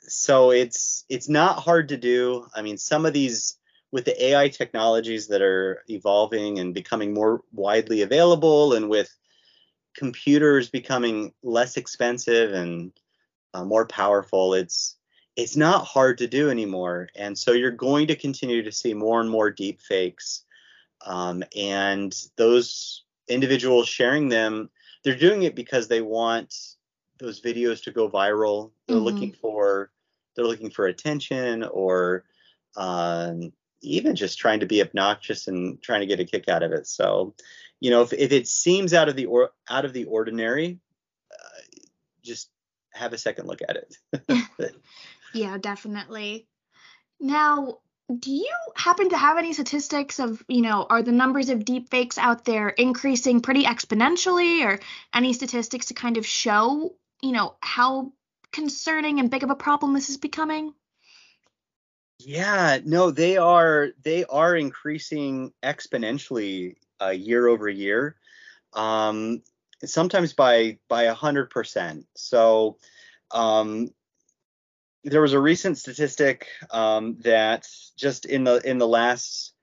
so 0.04 0.52
it's 0.52 1.06
it's 1.10 1.30
not 1.30 1.60
hard 1.60 1.90
to 1.90 1.98
do. 1.98 2.48
I 2.56 2.62
mean 2.62 2.78
some 2.78 3.06
of 3.06 3.14
these 3.14 3.58
with 3.92 4.06
the 4.06 4.26
ai 4.26 4.48
technologies 4.48 5.28
that 5.28 5.42
are 5.42 5.84
evolving 5.90 6.60
and 6.60 6.74
becoming 6.74 7.14
more 7.14 7.42
widely 7.52 8.02
available 8.02 8.74
and 8.74 8.90
with 8.90 9.14
computers 9.96 10.70
becoming 10.70 11.34
less 11.44 11.76
expensive 11.76 12.54
and 12.54 12.94
uh, 13.54 13.66
more 13.66 13.86
powerful 13.86 14.54
it's 14.54 14.96
it's 15.36 15.56
not 15.56 15.86
hard 15.86 16.18
to 16.18 16.28
do 16.28 16.50
anymore. 16.50 17.08
And 17.16 17.38
so 17.38 17.54
you're 17.54 17.72
going 17.72 18.08
to 18.08 18.16
continue 18.16 18.64
to 18.64 18.72
see 18.72 18.94
more 18.94 19.22
and 19.22 19.30
more 19.30 19.50
deep 19.50 19.82
fakes 19.82 20.44
um, 21.06 21.44
and 21.56 22.16
those 22.38 23.04
individuals 23.28 23.88
sharing 23.88 24.30
them, 24.30 24.70
they're 25.04 25.16
doing 25.16 25.44
it 25.44 25.56
because 25.56 25.88
they 25.88 26.02
want 26.02 26.54
those 27.22 27.42
videos 27.42 27.84
to 27.84 27.92
go 27.92 28.10
viral. 28.10 28.72
They're 28.88 28.98
mm-hmm. 28.98 29.06
looking 29.06 29.32
for 29.34 29.92
they're 30.36 30.46
looking 30.46 30.70
for 30.70 30.88
attention 30.88 31.64
or 31.64 32.24
um, 32.76 33.52
even 33.82 34.16
just 34.16 34.40
trying 34.40 34.62
to 34.62 34.66
be 34.66 34.82
obnoxious 34.82 35.48
and 35.48 35.82
trying 35.82 36.02
to 36.02 36.08
get 36.08 36.20
a 36.20 36.26
kick 36.26 36.48
out 36.48 36.64
of 36.64 36.72
it. 36.72 36.88
So, 36.88 37.36
you 37.80 37.90
know, 37.90 38.02
if, 38.02 38.14
if 38.14 38.32
it 38.32 38.48
seems 38.48 38.94
out 38.94 39.10
of 39.10 39.16
the 39.16 39.26
or 39.26 39.52
out 39.70 39.86
of 39.86 39.94
the 39.94 40.06
ordinary, 40.06 40.80
uh, 41.32 41.62
just 42.24 42.50
have 42.94 43.14
a 43.14 43.18
second 43.18 43.48
look 43.48 43.62
at 43.68 43.78
it. 43.78 44.46
yeah, 45.34 45.58
definitely. 45.58 46.48
Now, 47.20 47.80
do 48.20 48.32
you 48.32 48.54
happen 48.76 49.10
to 49.10 49.18
have 49.18 49.38
any 49.38 49.54
statistics 49.54 50.20
of, 50.20 50.44
you 50.48 50.62
know, 50.62 50.86
are 50.90 51.02
the 51.02 51.12
numbers 51.12 51.50
of 51.50 51.60
deepfakes 51.60 52.18
out 52.18 52.46
there 52.46 52.70
increasing 52.70 53.42
pretty 53.42 53.64
exponentially 53.64 54.66
or 54.66 54.80
any 55.14 55.34
statistics 55.34 55.88
to 55.88 55.94
kind 55.94 56.18
of 56.18 56.26
show, 56.26 56.96
you 57.22 57.32
know, 57.32 57.56
how 57.62 58.12
concerning 58.52 59.20
and 59.20 59.30
big 59.30 59.44
of 59.44 59.50
a 59.50 59.56
problem 59.56 59.94
this 59.94 60.10
is 60.10 60.18
becoming? 60.18 60.74
Yeah, 62.20 62.80
no, 62.86 63.12
they 63.12 63.38
are 63.38 63.90
they 64.04 64.26
are 64.26 64.56
increasing 64.56 65.54
exponentially 65.64 66.76
uh, 67.02 67.10
year 67.10 67.48
over 67.48 67.68
year. 67.68 68.16
Um, 68.74 69.42
sometimes 69.84 70.34
by 70.34 70.78
by 70.88 71.04
a 71.04 71.14
hundred 71.14 71.50
percent. 71.50 72.06
So 72.16 72.78
um, 73.32 73.92
there 75.04 75.22
was 75.22 75.34
a 75.34 75.40
recent 75.40 75.78
statistic 75.78 76.48
um, 76.70 77.18
that 77.22 77.68
just 77.98 78.26
in 78.26 78.44
the 78.44 78.58
in 78.58 78.78
the 78.78 78.88
last 78.88 79.54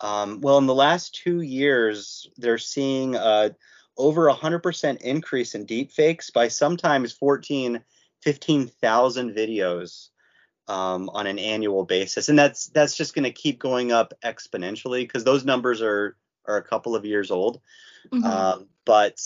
um, 0.00 0.40
well 0.40 0.58
in 0.58 0.66
the 0.66 0.74
last 0.74 1.20
two 1.22 1.40
years 1.40 2.28
they're 2.36 2.58
seeing 2.58 3.16
uh, 3.16 3.50
over 3.96 4.28
a 4.28 4.34
hundred 4.34 4.62
percent 4.62 5.02
increase 5.02 5.54
in 5.54 5.66
deepfakes 5.66 6.32
by 6.32 6.48
sometimes 6.48 7.12
14 7.12 7.82
15,000 8.22 9.34
videos 9.34 10.08
um, 10.68 11.08
on 11.10 11.26
an 11.26 11.38
annual 11.38 11.84
basis 11.84 12.28
and 12.28 12.38
that's 12.38 12.66
that's 12.68 12.96
just 12.96 13.14
going 13.14 13.24
to 13.24 13.30
keep 13.30 13.58
going 13.58 13.92
up 13.92 14.14
exponentially 14.24 15.02
because 15.02 15.24
those 15.24 15.44
numbers 15.44 15.80
are 15.82 16.16
are 16.46 16.56
a 16.56 16.62
couple 16.62 16.96
of 16.96 17.04
years 17.04 17.30
old 17.30 17.60
mm-hmm. 18.10 18.24
uh, 18.24 18.58
but 18.84 19.20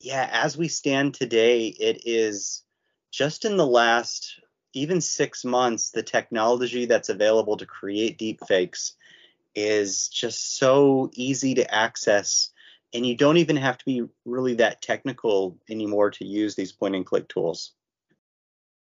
yeah 0.00 0.28
as 0.32 0.56
we 0.56 0.68
stand 0.68 1.14
today 1.14 1.66
it 1.66 2.02
is 2.04 2.62
just 3.10 3.44
in 3.44 3.56
the 3.56 3.66
last 3.66 4.40
even 4.72 5.00
six 5.00 5.44
months, 5.44 5.90
the 5.90 6.02
technology 6.02 6.86
that's 6.86 7.08
available 7.08 7.56
to 7.56 7.66
create 7.66 8.18
deepfakes 8.18 8.92
is 9.54 10.08
just 10.08 10.56
so 10.56 11.10
easy 11.14 11.54
to 11.54 11.74
access. 11.74 12.50
And 12.92 13.06
you 13.06 13.16
don't 13.16 13.36
even 13.36 13.56
have 13.56 13.78
to 13.78 13.84
be 13.84 14.02
really 14.24 14.54
that 14.54 14.82
technical 14.82 15.58
anymore 15.68 16.10
to 16.10 16.24
use 16.24 16.54
these 16.54 16.72
point 16.72 16.96
and 16.96 17.06
click 17.06 17.28
tools. 17.28 17.72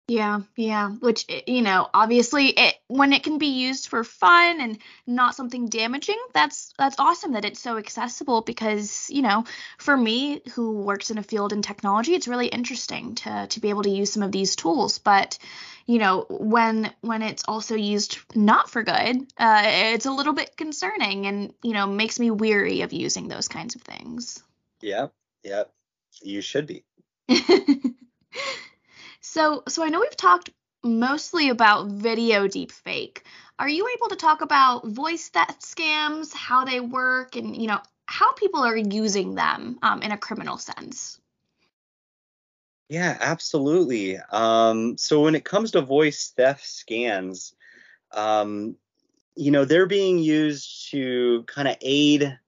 Yeah, 0.07 0.41
yeah, 0.55 0.91
which 0.91 1.25
eh, 1.31 1.41
you 1.47 1.63
know, 1.63 1.89
obviously 1.95 2.49
it 2.49 2.75
when 2.89 3.15
it 3.15 3.23
can 3.23 3.39
be 3.39 3.47
used 3.47 3.89
for 3.89 4.05
fun 4.05 4.61
and 4.61 4.79
not 5.07 5.35
something 5.35 5.67
damaging, 5.69 6.19
that's 6.35 6.75
that's 6.79 6.97
awesome 6.99 7.33
that 7.33 7.47
it's 7.47 7.61
so 7.61 7.79
accessible 7.79 8.43
because, 8.43 9.09
you 9.09 9.23
know, 9.23 9.45
for 9.79 9.97
me 9.97 10.43
who 10.53 10.73
works 10.73 11.11
in 11.11 11.17
a 11.17 11.23
field 11.23 11.55
in 11.55 11.63
technology, 11.63 12.15
it's 12.15 12.29
really 12.29 12.49
interesting 12.49 13.15
to 13.17 13.47
to 13.49 13.61
be 13.61 13.71
able 13.71 13.83
to 13.85 13.91
use 13.91 14.13
some 14.13 14.23
of 14.23 14.31
these 14.31 14.57
tools, 14.57 14.99
but 14.99 15.39
you 15.87 15.99
know, 15.99 16.27
when 16.29 16.93
when 17.01 17.23
it's 17.23 17.45
also 17.49 17.75
used 17.75 18.19
not 18.35 18.69
for 18.69 18.83
good, 18.83 19.27
uh, 19.39 19.63
it's 19.65 20.07
a 20.07 20.13
little 20.13 20.35
bit 20.35 20.55
concerning 20.57 21.27
and, 21.27 21.55
you 21.63 21.73
know, 21.73 21.87
makes 21.87 22.21
me 22.21 22.31
weary 22.31 22.83
of 22.83 22.93
using 22.93 23.29
those 23.29 23.49
kinds 23.49 23.75
of 23.75 23.81
things. 23.83 24.43
Yeah. 24.83 25.09
Yeah. 25.43 25.65
You 26.23 26.43
should 26.43 26.67
be. 26.67 26.85
So, 29.25 29.63
so 29.67 29.83
I 29.83 29.89
know 29.89 30.01
we've 30.01 30.17
talked 30.17 30.51
mostly 30.85 31.49
about 31.49 31.87
video 31.87 32.47
deepfake. 32.47 33.23
Are 33.59 33.71
you 33.71 33.89
able 33.97 34.09
to 34.09 34.17
talk 34.17 34.43
about 34.43 34.87
voice 34.87 35.31
theft 35.31 35.63
scams, 35.63 36.35
how 36.35 36.67
they 36.67 36.79
work, 36.79 37.35
and 37.35 37.57
you 37.57 37.67
know 37.67 37.81
how 38.05 38.35
people 38.35 38.61
are 38.61 38.77
using 38.77 39.35
them 39.35 39.79
um, 39.83 40.03
in 40.03 40.13
a 40.13 40.19
criminal 40.19 40.59
sense? 40.59 41.19
Yeah, 42.91 43.17
absolutely. 43.19 44.19
Um, 44.31 44.99
so 44.99 45.23
when 45.23 45.35
it 45.35 45.45
comes 45.45 45.71
to 45.71 45.81
voice 45.81 46.35
theft 46.37 46.67
scans, 46.67 47.55
um, 48.13 48.77
you 49.37 49.51
know 49.51 49.65
they're 49.65 49.87
being 49.87 50.19
used 50.19 50.91
to 50.91 51.45
kind 51.45 51.67
of 51.67 51.77
aid 51.81 52.39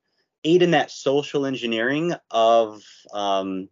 aid 0.45 0.63
in 0.63 0.73
that 0.73 0.91
social 0.91 1.47
engineering 1.47 2.15
of 2.31 2.85
um, 3.15 3.71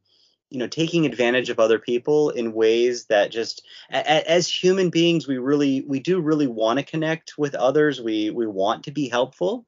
you 0.54 0.61
know 0.61 0.68
taking 0.68 1.04
advantage 1.04 1.50
of 1.50 1.58
other 1.58 1.78
people 1.78 2.30
in 2.30 2.54
ways 2.54 3.06
that 3.06 3.30
just 3.30 3.66
a, 3.90 4.30
as 4.30 4.49
human 4.49 4.88
beings 4.88 5.26
we 5.26 5.38
really 5.38 5.82
we 5.82 6.00
do 6.00 6.20
really 6.20 6.46
want 6.46 6.78
to 6.78 6.84
connect 6.84 7.37
with 7.37 7.54
others. 7.54 8.00
We 8.00 8.30
we 8.30 8.46
want 8.46 8.84
to 8.84 8.92
be 8.92 9.08
helpful. 9.08 9.66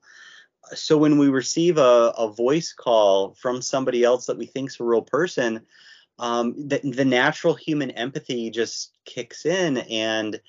So 0.74 0.96
when 0.96 1.18
we 1.18 1.28
receive 1.28 1.78
a, 1.78 2.12
a 2.16 2.32
voice 2.32 2.72
call 2.72 3.34
from 3.34 3.62
somebody 3.62 4.02
else 4.02 4.26
that 4.26 4.38
we 4.38 4.46
think 4.46 4.70
is 4.70 4.80
a 4.80 4.84
real 4.84 5.02
person 5.02 5.66
um, 6.18 6.68
the, 6.68 6.80
the 6.82 7.04
natural 7.04 7.54
human 7.54 7.90
empathy 7.92 8.50
just 8.50 8.92
kicks 9.04 9.44
in 9.44 9.78
and 9.78 10.40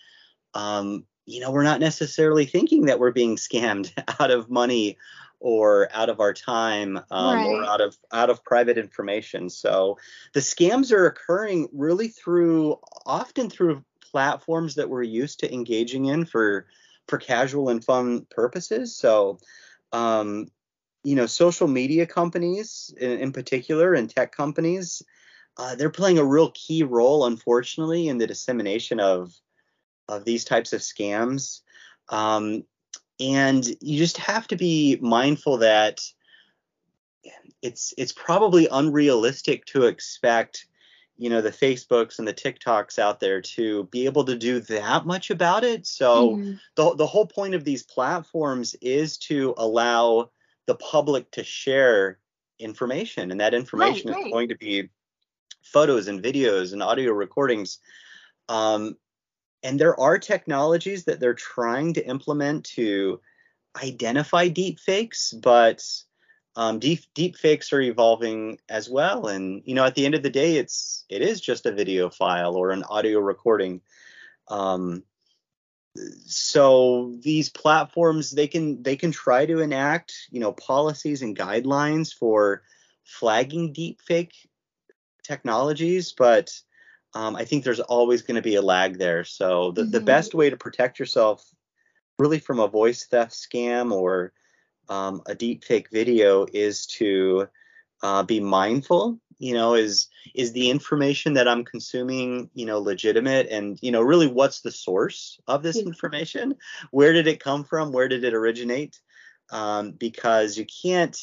um, 0.53 1.05
you 1.25 1.41
know 1.41 1.51
we're 1.51 1.63
not 1.63 1.79
necessarily 1.79 2.45
thinking 2.45 2.85
that 2.85 2.99
we're 2.99 3.11
being 3.11 3.35
scammed 3.35 3.91
out 4.19 4.31
of 4.31 4.49
money 4.49 4.97
or 5.39 5.89
out 5.93 6.09
of 6.09 6.19
our 6.19 6.33
time 6.33 6.97
um, 7.11 7.35
right. 7.35 7.45
or 7.45 7.63
out 7.63 7.81
of 7.81 7.97
out 8.11 8.29
of 8.29 8.43
private 8.43 8.77
information. 8.77 9.49
So 9.49 9.97
the 10.33 10.39
scams 10.39 10.91
are 10.91 11.05
occurring 11.05 11.69
really 11.71 12.07
through 12.07 12.79
often 13.05 13.49
through 13.49 13.83
platforms 14.01 14.75
that 14.75 14.89
we're 14.89 15.03
used 15.03 15.39
to 15.39 15.53
engaging 15.53 16.05
in 16.05 16.25
for 16.25 16.67
for 17.07 17.17
casual 17.17 17.69
and 17.69 17.83
fun 17.83 18.25
purposes. 18.29 18.95
So 18.95 19.39
um, 19.91 20.47
you 21.03 21.15
know, 21.15 21.25
social 21.25 21.67
media 21.67 22.05
companies 22.05 22.93
in, 22.99 23.19
in 23.19 23.31
particular 23.31 23.93
and 23.93 24.09
tech 24.09 24.35
companies, 24.35 25.01
uh, 25.57 25.75
they're 25.75 25.89
playing 25.89 26.17
a 26.17 26.25
real 26.25 26.51
key 26.51 26.83
role, 26.83 27.25
unfortunately, 27.25 28.07
in 28.07 28.17
the 28.17 28.27
dissemination 28.27 28.99
of 28.99 29.33
of 30.09 30.25
these 30.25 30.45
types 30.45 30.73
of 30.73 30.81
scams. 30.81 31.61
Um, 32.09 32.63
and 33.19 33.65
you 33.81 33.97
just 33.97 34.17
have 34.17 34.47
to 34.47 34.55
be 34.55 34.97
mindful 35.01 35.57
that 35.57 36.01
it's 37.61 37.93
it's 37.97 38.13
probably 38.13 38.67
unrealistic 38.71 39.65
to 39.65 39.85
expect 39.85 40.67
you 41.17 41.29
know 41.29 41.41
the 41.41 41.51
facebooks 41.51 42.19
and 42.19 42.27
the 42.27 42.33
tiktoks 42.33 42.99
out 42.99 43.19
there 43.19 43.41
to 43.41 43.85
be 43.85 44.05
able 44.05 44.23
to 44.23 44.37
do 44.37 44.59
that 44.59 45.05
much 45.05 45.31
about 45.31 45.63
it 45.63 45.85
so 45.87 46.31
mm-hmm. 46.31 46.53
the, 46.75 46.95
the 46.95 47.07
whole 47.07 47.25
point 47.25 47.55
of 47.55 47.63
these 47.63 47.83
platforms 47.83 48.75
is 48.81 49.17
to 49.17 49.53
allow 49.57 50.29
the 50.67 50.75
public 50.75 51.29
to 51.31 51.43
share 51.43 52.19
information 52.59 53.31
and 53.31 53.39
that 53.39 53.53
information 53.53 54.09
right, 54.09 54.17
right. 54.17 54.25
is 54.27 54.31
going 54.31 54.49
to 54.49 54.57
be 54.57 54.89
photos 55.63 56.07
and 56.07 56.23
videos 56.23 56.73
and 56.73 56.83
audio 56.83 57.11
recordings 57.11 57.79
um, 58.49 58.95
and 59.63 59.79
there 59.79 59.99
are 59.99 60.17
technologies 60.17 61.05
that 61.05 61.19
they're 61.19 61.33
trying 61.33 61.93
to 61.93 62.07
implement 62.07 62.65
to 62.65 63.19
identify 63.81 64.47
deep 64.47 64.79
fakes 64.79 65.33
but 65.33 65.83
um, 66.57 66.79
deep 66.79 67.01
deep 67.13 67.37
fakes 67.37 67.71
are 67.71 67.81
evolving 67.81 68.57
as 68.67 68.89
well. 68.89 69.27
And 69.27 69.61
you 69.65 69.75
know 69.75 69.85
at 69.85 69.93
the 69.93 70.05
end 70.05 70.15
of 70.15 70.23
the 70.23 70.31
day 70.31 70.57
it's 70.57 71.05
it 71.07 71.21
is 71.21 71.39
just 71.39 71.67
a 71.67 71.71
video 71.71 72.09
file 72.09 72.55
or 72.55 72.71
an 72.71 72.83
audio 72.83 73.19
recording. 73.19 73.81
Um, 74.47 75.03
so 76.25 77.15
these 77.21 77.49
platforms 77.49 78.31
they 78.31 78.47
can 78.47 78.81
they 78.81 78.95
can 78.95 79.11
try 79.11 79.45
to 79.45 79.61
enact 79.61 80.13
you 80.31 80.39
know 80.39 80.51
policies 80.51 81.21
and 81.21 81.37
guidelines 81.37 82.11
for 82.13 82.63
flagging 83.03 83.71
deep 83.71 84.01
fake 84.01 84.33
technologies 85.23 86.13
but 86.13 86.59
um, 87.13 87.35
i 87.35 87.45
think 87.45 87.63
there's 87.63 87.79
always 87.79 88.21
going 88.21 88.35
to 88.35 88.41
be 88.41 88.55
a 88.55 88.61
lag 88.61 88.97
there. 88.97 89.23
So 89.23 89.71
the, 89.71 89.81
mm-hmm. 89.81 89.91
the 89.91 90.01
best 90.01 90.33
way 90.33 90.49
to 90.49 90.57
protect 90.57 90.99
yourself 90.99 91.43
really 92.19 92.39
from 92.39 92.59
a 92.59 92.67
voice 92.67 93.05
theft 93.05 93.33
scam 93.33 93.91
or 93.91 94.33
um, 94.89 95.21
a 95.25 95.35
deep 95.35 95.63
fake 95.63 95.89
video 95.91 96.45
is 96.51 96.85
to 96.87 97.47
uh, 98.01 98.23
be 98.23 98.39
mindful 98.39 99.19
you 99.39 99.53
know 99.53 99.75
is 99.75 100.07
is 100.33 100.51
the 100.53 100.69
information 100.69 101.33
that 101.33 101.47
i'm 101.47 101.63
consuming 101.63 102.49
you 102.53 102.65
know 102.65 102.79
legitimate? 102.79 103.47
And 103.49 103.77
you 103.81 103.91
know 103.91 104.01
really 104.01 104.27
what's 104.27 104.61
the 104.61 104.71
source 104.71 105.39
of 105.47 105.63
this 105.63 105.77
information? 105.77 106.55
Where 106.91 107.13
did 107.13 107.27
it 107.27 107.43
come 107.43 107.63
from? 107.63 107.91
Where 107.91 108.07
did 108.07 108.23
it 108.23 108.33
originate? 108.33 108.99
Um, 109.49 109.91
because 109.91 110.57
you 110.57 110.65
can't 110.65 111.17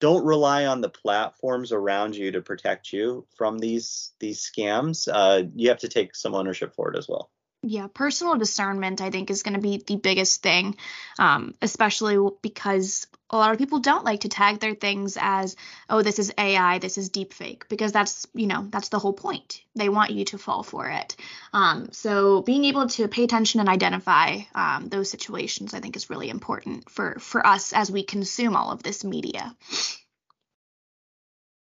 don't 0.00 0.24
rely 0.24 0.66
on 0.66 0.80
the 0.80 0.88
platforms 0.88 1.72
around 1.72 2.16
you 2.16 2.30
to 2.32 2.42
protect 2.42 2.92
you 2.92 3.26
from 3.36 3.58
these 3.58 4.12
these 4.20 4.40
scams. 4.40 5.08
Uh, 5.12 5.44
you 5.54 5.68
have 5.68 5.78
to 5.78 5.88
take 5.88 6.14
some 6.14 6.34
ownership 6.34 6.74
for 6.74 6.92
it 6.92 6.98
as 6.98 7.08
well 7.08 7.30
yeah, 7.62 7.88
personal 7.92 8.36
discernment, 8.36 9.00
I 9.00 9.10
think, 9.10 9.30
is 9.30 9.42
going 9.42 9.54
to 9.54 9.60
be 9.60 9.82
the 9.84 9.96
biggest 9.96 10.42
thing, 10.42 10.76
um, 11.18 11.54
especially 11.60 12.16
because 12.42 13.06
a 13.28 13.36
lot 13.36 13.50
of 13.50 13.58
people 13.58 13.80
don't 13.80 14.04
like 14.04 14.20
to 14.20 14.28
tag 14.28 14.60
their 14.60 14.74
things 14.74 15.18
as, 15.20 15.56
oh, 15.90 16.02
this 16.02 16.18
is 16.18 16.32
AI, 16.38 16.78
this 16.78 16.96
is 16.96 17.10
deepfake, 17.10 17.68
because 17.68 17.90
that's, 17.90 18.26
you 18.34 18.46
know, 18.46 18.66
that's 18.70 18.90
the 18.90 19.00
whole 19.00 19.12
point. 19.12 19.62
They 19.74 19.88
want 19.88 20.12
you 20.12 20.24
to 20.26 20.38
fall 20.38 20.62
for 20.62 20.88
it. 20.88 21.16
Um, 21.52 21.88
so 21.90 22.42
being 22.42 22.64
able 22.66 22.88
to 22.90 23.08
pay 23.08 23.24
attention 23.24 23.58
and 23.58 23.68
identify 23.68 24.38
um, 24.54 24.88
those 24.88 25.10
situations, 25.10 25.74
I 25.74 25.80
think, 25.80 25.96
is 25.96 26.10
really 26.10 26.30
important 26.30 26.88
for 26.88 27.18
for 27.18 27.44
us 27.44 27.72
as 27.72 27.90
we 27.90 28.04
consume 28.04 28.54
all 28.54 28.70
of 28.70 28.82
this 28.82 29.02
media. 29.02 29.56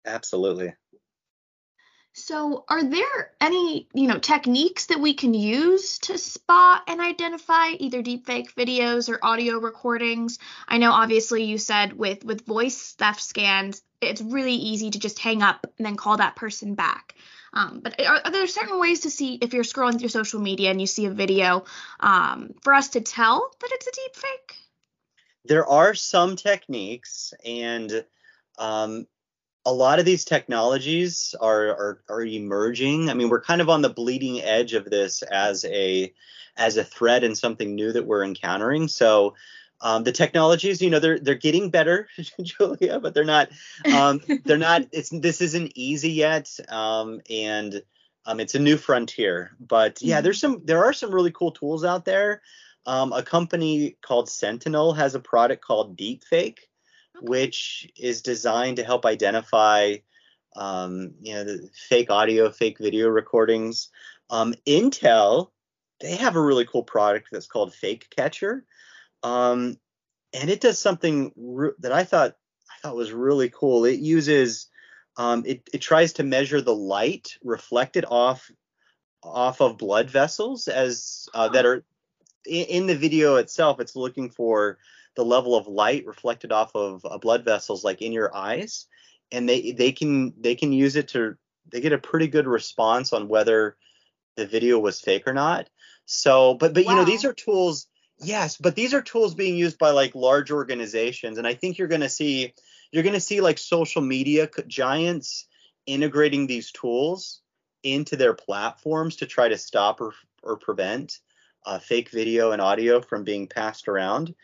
Absolutely. 0.05 0.73
So, 2.19 2.65
are 2.67 2.83
there 2.83 3.31
any, 3.39 3.87
you 3.93 4.07
know, 4.07 4.17
techniques 4.17 4.87
that 4.87 4.99
we 4.99 5.13
can 5.13 5.35
use 5.35 5.99
to 5.99 6.17
spot 6.17 6.81
and 6.87 6.99
identify 6.99 7.69
either 7.77 8.01
deepfake 8.01 8.55
videos 8.55 9.07
or 9.07 9.23
audio 9.23 9.59
recordings? 9.59 10.39
I 10.67 10.79
know 10.79 10.91
obviously 10.91 11.43
you 11.43 11.59
said 11.59 11.93
with 11.93 12.25
with 12.25 12.43
voice 12.43 12.93
theft 12.93 13.21
scans, 13.21 13.83
it's 14.01 14.19
really 14.19 14.55
easy 14.55 14.89
to 14.89 14.99
just 14.99 15.19
hang 15.19 15.43
up 15.43 15.67
and 15.77 15.85
then 15.85 15.95
call 15.95 16.17
that 16.17 16.35
person 16.35 16.73
back. 16.73 17.13
Um, 17.53 17.81
but 17.83 18.01
are, 18.01 18.19
are, 18.25 18.31
there 18.31 18.47
certain 18.47 18.79
ways 18.79 19.01
to 19.01 19.11
see 19.11 19.35
if 19.35 19.53
you're 19.53 19.63
scrolling 19.63 19.99
through 19.99 20.09
social 20.09 20.41
media 20.41 20.71
and 20.71 20.81
you 20.81 20.87
see 20.87 21.05
a 21.05 21.11
video 21.11 21.65
um, 21.99 22.55
for 22.63 22.73
us 22.73 22.89
to 22.89 23.01
tell 23.01 23.51
that 23.61 23.69
it's 23.73 23.87
a 23.87 23.91
deepfake? 23.91 24.55
There 25.45 25.67
are 25.67 25.93
some 25.93 26.35
techniques, 26.35 27.35
and 27.45 28.03
um, 28.57 29.05
a 29.67 29.73
lot 29.73 29.99
of 29.99 30.05
these 30.05 30.23
technologies 30.23 31.35
are, 31.41 31.67
are, 31.67 32.01
are 32.07 32.21
emerging. 32.23 33.09
I 33.09 33.13
mean, 33.13 33.27
we're 33.27 33.41
kind 33.41 33.59
of 33.59 33.69
on 33.69 33.81
the 33.81 33.89
bleeding 33.89 34.41
edge 34.41 34.73
of 34.73 34.85
this 34.85 35.23
as 35.23 35.65
a 35.65 36.13
as 36.55 36.77
a 36.77 36.85
threat 36.85 37.25
and 37.25 37.37
something 37.37 37.75
new 37.75 37.91
that 37.91 38.07
we're 38.07 38.23
encountering. 38.23 38.87
So 38.87 39.35
um, 39.81 40.05
the 40.05 40.13
technologies, 40.13 40.81
you 40.81 40.89
know, 40.89 40.99
they're 40.99 41.19
they're 41.19 41.35
getting 41.35 41.69
better, 41.69 42.07
Julia, 42.41 43.01
but 43.01 43.13
they're 43.13 43.25
not 43.25 43.49
um, 43.93 44.21
they're 44.45 44.57
not. 44.57 44.83
It's 44.93 45.09
this 45.09 45.41
isn't 45.41 45.73
easy 45.75 46.11
yet, 46.11 46.49
um, 46.69 47.19
and 47.29 47.83
um, 48.25 48.39
it's 48.39 48.55
a 48.55 48.59
new 48.59 48.77
frontier. 48.77 49.51
But 49.59 50.01
yeah, 50.01 50.15
mm-hmm. 50.15 50.23
there's 50.23 50.39
some 50.39 50.61
there 50.63 50.85
are 50.85 50.93
some 50.93 51.13
really 51.13 51.31
cool 51.31 51.51
tools 51.51 51.83
out 51.83 52.05
there. 52.05 52.41
Um, 52.85 53.11
a 53.11 53.21
company 53.21 53.97
called 54.01 54.29
Sentinel 54.29 54.93
has 54.93 55.13
a 55.13 55.19
product 55.19 55.61
called 55.61 55.97
Deepfake, 55.97 56.59
which 57.21 57.91
is 57.97 58.21
designed 58.21 58.77
to 58.77 58.83
help 58.83 59.05
identify 59.05 59.95
um, 60.55 61.13
you 61.21 61.33
know 61.33 61.43
the 61.43 61.69
fake 61.89 62.09
audio, 62.09 62.49
fake 62.49 62.79
video 62.79 63.07
recordings. 63.07 63.89
Um, 64.29 64.53
Intel 64.65 65.51
they 65.99 66.15
have 66.15 66.35
a 66.35 66.41
really 66.41 66.65
cool 66.65 66.83
product 66.83 67.29
that's 67.31 67.47
called 67.47 67.73
Fake 67.73 68.07
Catcher, 68.15 68.65
um, 69.23 69.77
and 70.33 70.49
it 70.49 70.61
does 70.61 70.79
something 70.79 71.31
re- 71.35 71.71
that 71.79 71.91
I 71.91 72.03
thought 72.03 72.35
I 72.69 72.75
thought 72.81 72.95
was 72.95 73.11
really 73.11 73.49
cool. 73.49 73.85
It 73.85 73.99
uses 73.99 74.69
um, 75.17 75.43
it, 75.45 75.67
it 75.73 75.79
tries 75.79 76.13
to 76.13 76.23
measure 76.23 76.61
the 76.61 76.75
light 76.75 77.37
reflected 77.43 78.05
off 78.09 78.49
off 79.23 79.61
of 79.61 79.77
blood 79.77 80.09
vessels 80.09 80.67
as 80.67 81.27
uh, 81.33 81.49
that 81.49 81.65
are 81.65 81.83
in, 82.45 82.65
in 82.65 82.87
the 82.87 82.95
video 82.95 83.35
itself. 83.37 83.79
It's 83.79 83.95
looking 83.95 84.29
for 84.29 84.77
the 85.17 85.25
level 85.25 85.55
of 85.55 85.67
light 85.67 86.05
reflected 86.05 86.51
off 86.51 86.73
of 86.75 87.03
uh, 87.03 87.17
blood 87.17 87.43
vessels 87.43 87.83
like 87.83 88.01
in 88.03 88.13
your 88.13 88.33
eyes 88.33 88.85
and 89.31 89.49
they 89.49 89.71
they 89.71 89.91
can 89.91 90.31
they 90.39 90.55
can 90.55 90.71
use 90.71 90.95
it 90.95 91.09
to 91.09 91.35
they 91.69 91.81
get 91.81 91.91
a 91.91 91.97
pretty 91.97 92.27
good 92.27 92.47
response 92.47 93.11
on 93.11 93.27
whether 93.27 93.75
the 94.35 94.45
video 94.45 94.77
was 94.77 95.01
fake 95.01 95.27
or 95.27 95.33
not 95.33 95.67
so 96.05 96.53
but 96.53 96.73
but 96.73 96.85
wow. 96.85 96.91
you 96.91 96.97
know 96.97 97.03
these 97.03 97.25
are 97.25 97.33
tools 97.33 97.87
yes 98.19 98.57
but 98.57 98.75
these 98.75 98.93
are 98.93 99.01
tools 99.01 99.33
being 99.33 99.57
used 99.57 99.79
by 99.79 99.89
like 99.89 100.13
large 100.13 100.51
organizations 100.51 101.39
and 101.39 101.47
i 101.47 101.53
think 101.53 101.77
you're 101.79 101.87
going 101.87 102.01
to 102.01 102.09
see 102.09 102.53
you're 102.91 103.03
going 103.03 103.13
to 103.13 103.19
see 103.19 103.41
like 103.41 103.57
social 103.57 104.03
media 104.03 104.47
giants 104.67 105.47
integrating 105.87 106.45
these 106.45 106.71
tools 106.71 107.41
into 107.81 108.15
their 108.15 108.35
platforms 108.35 109.15
to 109.15 109.25
try 109.25 109.47
to 109.47 109.57
stop 109.57 109.99
or, 109.99 110.13
or 110.43 110.57
prevent 110.57 111.19
uh, 111.65 111.79
fake 111.79 112.09
video 112.11 112.51
and 112.51 112.61
audio 112.61 113.01
from 113.01 113.23
being 113.23 113.47
passed 113.47 113.87
around 113.87 114.35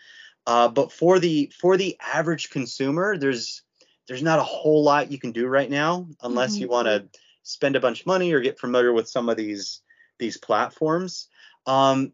uh, 0.46 0.68
but 0.68 0.92
for 0.92 1.20
the 1.20 1.52
for 1.60 1.78
the 1.78 1.98
average 2.00 2.50
consumer, 2.50 3.18
there's 3.18 3.64
there's 4.08 4.24
not 4.24 4.40
a 4.40 4.44
whole 4.44 4.84
lot 4.84 5.12
you 5.12 5.20
can 5.20 5.32
do 5.32 5.48
right 5.48 5.70
now 5.70 6.08
unless 6.22 6.54
mm-hmm. 6.54 6.62
you 6.62 6.68
want 6.68 6.88
to 6.88 7.08
spend 7.44 7.76
a 7.76 7.80
bunch 7.80 8.02
of 8.02 8.08
money 8.08 8.34
or 8.34 8.42
get 8.42 8.60
familiar 8.60 8.92
with 8.92 9.08
some 9.08 9.30
of 9.30 9.38
these 9.38 9.82
these 10.20 10.38
platforms. 10.38 11.28
Um, 11.66 12.14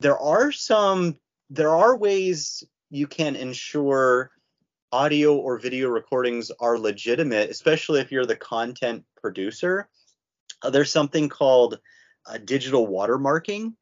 there 0.00 0.18
are 0.18 0.50
some 0.52 1.16
there 1.50 1.74
are 1.74 1.96
ways 1.96 2.64
you 2.90 3.06
can 3.06 3.36
ensure 3.36 4.30
audio 4.90 5.36
or 5.36 5.58
video 5.58 5.88
recordings 5.88 6.50
are 6.60 6.78
legitimate, 6.78 7.50
especially 7.50 8.00
if 8.00 8.10
you're 8.10 8.26
the 8.26 8.36
content 8.36 9.04
producer. 9.20 9.88
Uh, 10.62 10.70
there's 10.70 10.90
something 10.90 11.28
called 11.28 11.78
uh, 12.26 12.38
digital 12.38 12.88
watermarking, 12.88 13.74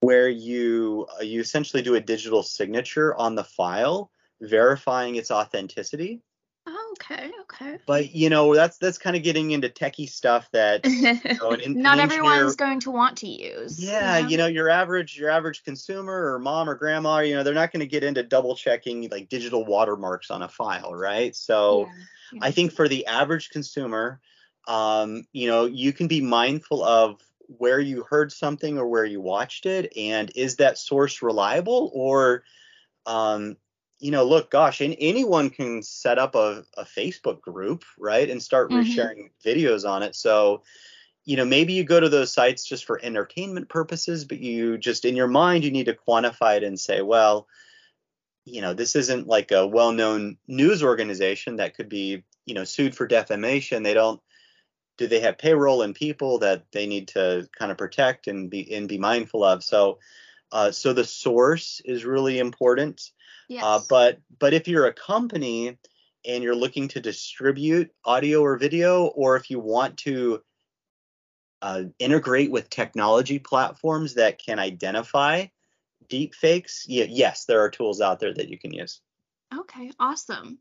where 0.00 0.28
you 0.28 1.06
uh, 1.18 1.22
you 1.22 1.40
essentially 1.40 1.82
do 1.82 1.94
a 1.94 2.00
digital 2.00 2.42
signature 2.42 3.14
on 3.14 3.34
the 3.34 3.44
file 3.44 4.10
verifying 4.40 5.16
its 5.16 5.30
authenticity 5.30 6.22
oh, 6.66 6.94
okay 6.98 7.30
okay 7.42 7.78
but 7.86 8.14
you 8.14 8.30
know 8.30 8.54
that's 8.54 8.78
that's 8.78 8.98
kind 8.98 9.14
of 9.14 9.22
getting 9.22 9.50
into 9.50 9.68
techie 9.68 10.08
stuff 10.08 10.48
that 10.52 10.84
you 10.86 11.18
know, 11.40 11.50
an, 11.50 11.80
not 11.80 11.98
an 11.98 12.00
everyone's 12.00 12.56
going 12.56 12.80
to 12.80 12.90
want 12.90 13.18
to 13.18 13.28
use 13.28 13.82
yeah 13.82 14.16
you 14.16 14.22
know? 14.22 14.28
you 14.28 14.36
know 14.38 14.46
your 14.46 14.68
average 14.70 15.18
your 15.18 15.30
average 15.30 15.62
consumer 15.62 16.32
or 16.32 16.38
mom 16.38 16.68
or 16.68 16.74
grandma 16.74 17.18
you 17.18 17.34
know 17.34 17.42
they're 17.42 17.54
not 17.54 17.72
going 17.72 17.80
to 17.80 17.86
get 17.86 18.02
into 18.02 18.22
double 18.22 18.56
checking 18.56 19.08
like 19.10 19.28
digital 19.28 19.64
watermarks 19.64 20.30
on 20.30 20.42
a 20.42 20.48
file 20.48 20.94
right 20.94 21.36
so 21.36 21.80
yeah, 21.80 21.92
yeah. 22.32 22.40
i 22.42 22.50
think 22.50 22.72
for 22.72 22.88
the 22.88 23.06
average 23.06 23.50
consumer 23.50 24.20
um, 24.68 25.24
you 25.32 25.48
know 25.48 25.64
you 25.64 25.92
can 25.92 26.06
be 26.06 26.20
mindful 26.20 26.84
of 26.84 27.20
where 27.58 27.80
you 27.80 28.04
heard 28.08 28.32
something 28.32 28.78
or 28.78 28.86
where 28.86 29.04
you 29.04 29.20
watched 29.20 29.66
it 29.66 29.92
and 29.96 30.30
is 30.34 30.56
that 30.56 30.78
source 30.78 31.22
reliable 31.22 31.90
or 31.94 32.44
um, 33.06 33.56
you 33.98 34.10
know 34.10 34.24
look 34.24 34.50
gosh 34.50 34.80
and 34.80 34.96
anyone 34.98 35.50
can 35.50 35.82
set 35.82 36.18
up 36.18 36.34
a, 36.34 36.64
a 36.76 36.84
facebook 36.84 37.40
group 37.40 37.84
right 37.98 38.30
and 38.30 38.42
start 38.42 38.70
mm-hmm. 38.70 38.88
resharing 38.88 39.30
videos 39.44 39.88
on 39.88 40.02
it 40.02 40.14
so 40.14 40.62
you 41.24 41.36
know 41.36 41.44
maybe 41.44 41.72
you 41.72 41.84
go 41.84 42.00
to 42.00 42.08
those 42.08 42.32
sites 42.32 42.64
just 42.64 42.84
for 42.84 43.00
entertainment 43.02 43.68
purposes 43.68 44.24
but 44.24 44.38
you 44.38 44.78
just 44.78 45.04
in 45.04 45.16
your 45.16 45.28
mind 45.28 45.64
you 45.64 45.70
need 45.70 45.86
to 45.86 45.96
quantify 46.08 46.56
it 46.56 46.62
and 46.64 46.78
say 46.78 47.02
well 47.02 47.46
you 48.44 48.60
know, 48.60 48.74
this 48.74 48.96
isn't 48.96 49.26
like 49.26 49.52
a 49.52 49.66
well-known 49.66 50.36
news 50.48 50.82
organization 50.82 51.56
that 51.56 51.74
could 51.74 51.88
be, 51.88 52.22
you 52.46 52.54
know, 52.54 52.64
sued 52.64 52.96
for 52.96 53.06
defamation. 53.06 53.82
They 53.82 53.94
don't 53.94 54.20
do 55.00 55.06
they 55.06 55.20
have 55.20 55.38
payroll 55.38 55.80
and 55.80 55.94
people 55.94 56.40
that 56.40 56.70
they 56.72 56.86
need 56.86 57.08
to 57.08 57.48
kind 57.58 57.72
of 57.72 57.78
protect 57.78 58.26
and 58.26 58.50
be 58.50 58.70
and 58.74 58.86
be 58.86 58.98
mindful 58.98 59.42
of. 59.42 59.64
So 59.64 59.98
uh, 60.52 60.72
so 60.72 60.92
the 60.92 61.04
source 61.04 61.80
is 61.86 62.04
really 62.04 62.38
important. 62.38 63.10
Yes. 63.48 63.64
Uh, 63.64 63.80
but 63.88 64.18
but 64.38 64.52
if 64.52 64.68
you're 64.68 64.86
a 64.86 64.92
company 64.92 65.78
and 66.26 66.44
you're 66.44 66.54
looking 66.54 66.88
to 66.88 67.00
distribute 67.00 67.90
audio 68.04 68.42
or 68.42 68.58
video, 68.58 69.06
or 69.06 69.36
if 69.36 69.48
you 69.48 69.58
want 69.58 69.96
to 70.00 70.42
uh, 71.62 71.84
integrate 71.98 72.50
with 72.50 72.68
technology 72.68 73.38
platforms 73.38 74.16
that 74.16 74.38
can 74.38 74.58
identify 74.58 75.46
deep 76.10 76.34
fakes, 76.34 76.84
yeah, 76.86 77.06
yes, 77.08 77.46
there 77.46 77.62
are 77.62 77.70
tools 77.70 78.02
out 78.02 78.20
there 78.20 78.34
that 78.34 78.50
you 78.50 78.58
can 78.58 78.74
use. 78.74 79.00
Okay, 79.60 79.92
awesome. 79.98 80.58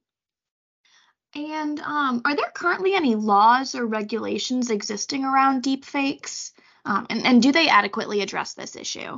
And 1.35 1.79
um, 1.81 2.21
are 2.25 2.35
there 2.35 2.51
currently 2.53 2.95
any 2.95 3.15
laws 3.15 3.75
or 3.75 3.85
regulations 3.85 4.71
existing 4.71 5.25
around 5.25 5.63
deepfakes? 5.63 6.51
Um, 6.85 7.05
and, 7.09 7.25
and 7.25 7.41
do 7.41 7.51
they 7.51 7.69
adequately 7.69 8.21
address 8.21 8.53
this 8.53 8.75
issue? 8.75 9.17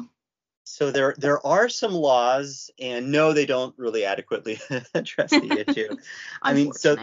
So 0.64 0.92
there 0.92 1.16
there 1.18 1.46
are 1.46 1.70
some 1.70 1.94
laws, 1.94 2.70
and 2.80 3.12
no, 3.12 3.34
they 3.34 3.46
don't 3.46 3.78
really 3.78 4.06
adequately 4.06 4.60
address 4.94 5.32
the 5.32 5.66
issue. 5.68 5.96
I 6.42 6.54
mean, 6.54 6.72
so 6.74 6.98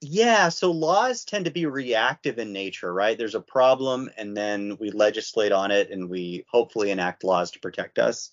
yeah, 0.00 0.50
so 0.50 0.70
laws 0.70 1.24
tend 1.24 1.46
to 1.46 1.50
be 1.50 1.66
reactive 1.66 2.38
in 2.38 2.52
nature, 2.52 2.92
right? 2.92 3.16
There's 3.16 3.34
a 3.34 3.40
problem, 3.40 4.10
and 4.16 4.36
then 4.36 4.76
we 4.78 4.90
legislate 4.90 5.52
on 5.52 5.70
it, 5.70 5.90
and 5.90 6.10
we 6.10 6.44
hopefully 6.50 6.90
enact 6.90 7.24
laws 7.24 7.52
to 7.52 7.60
protect 7.60 7.98
us. 7.98 8.30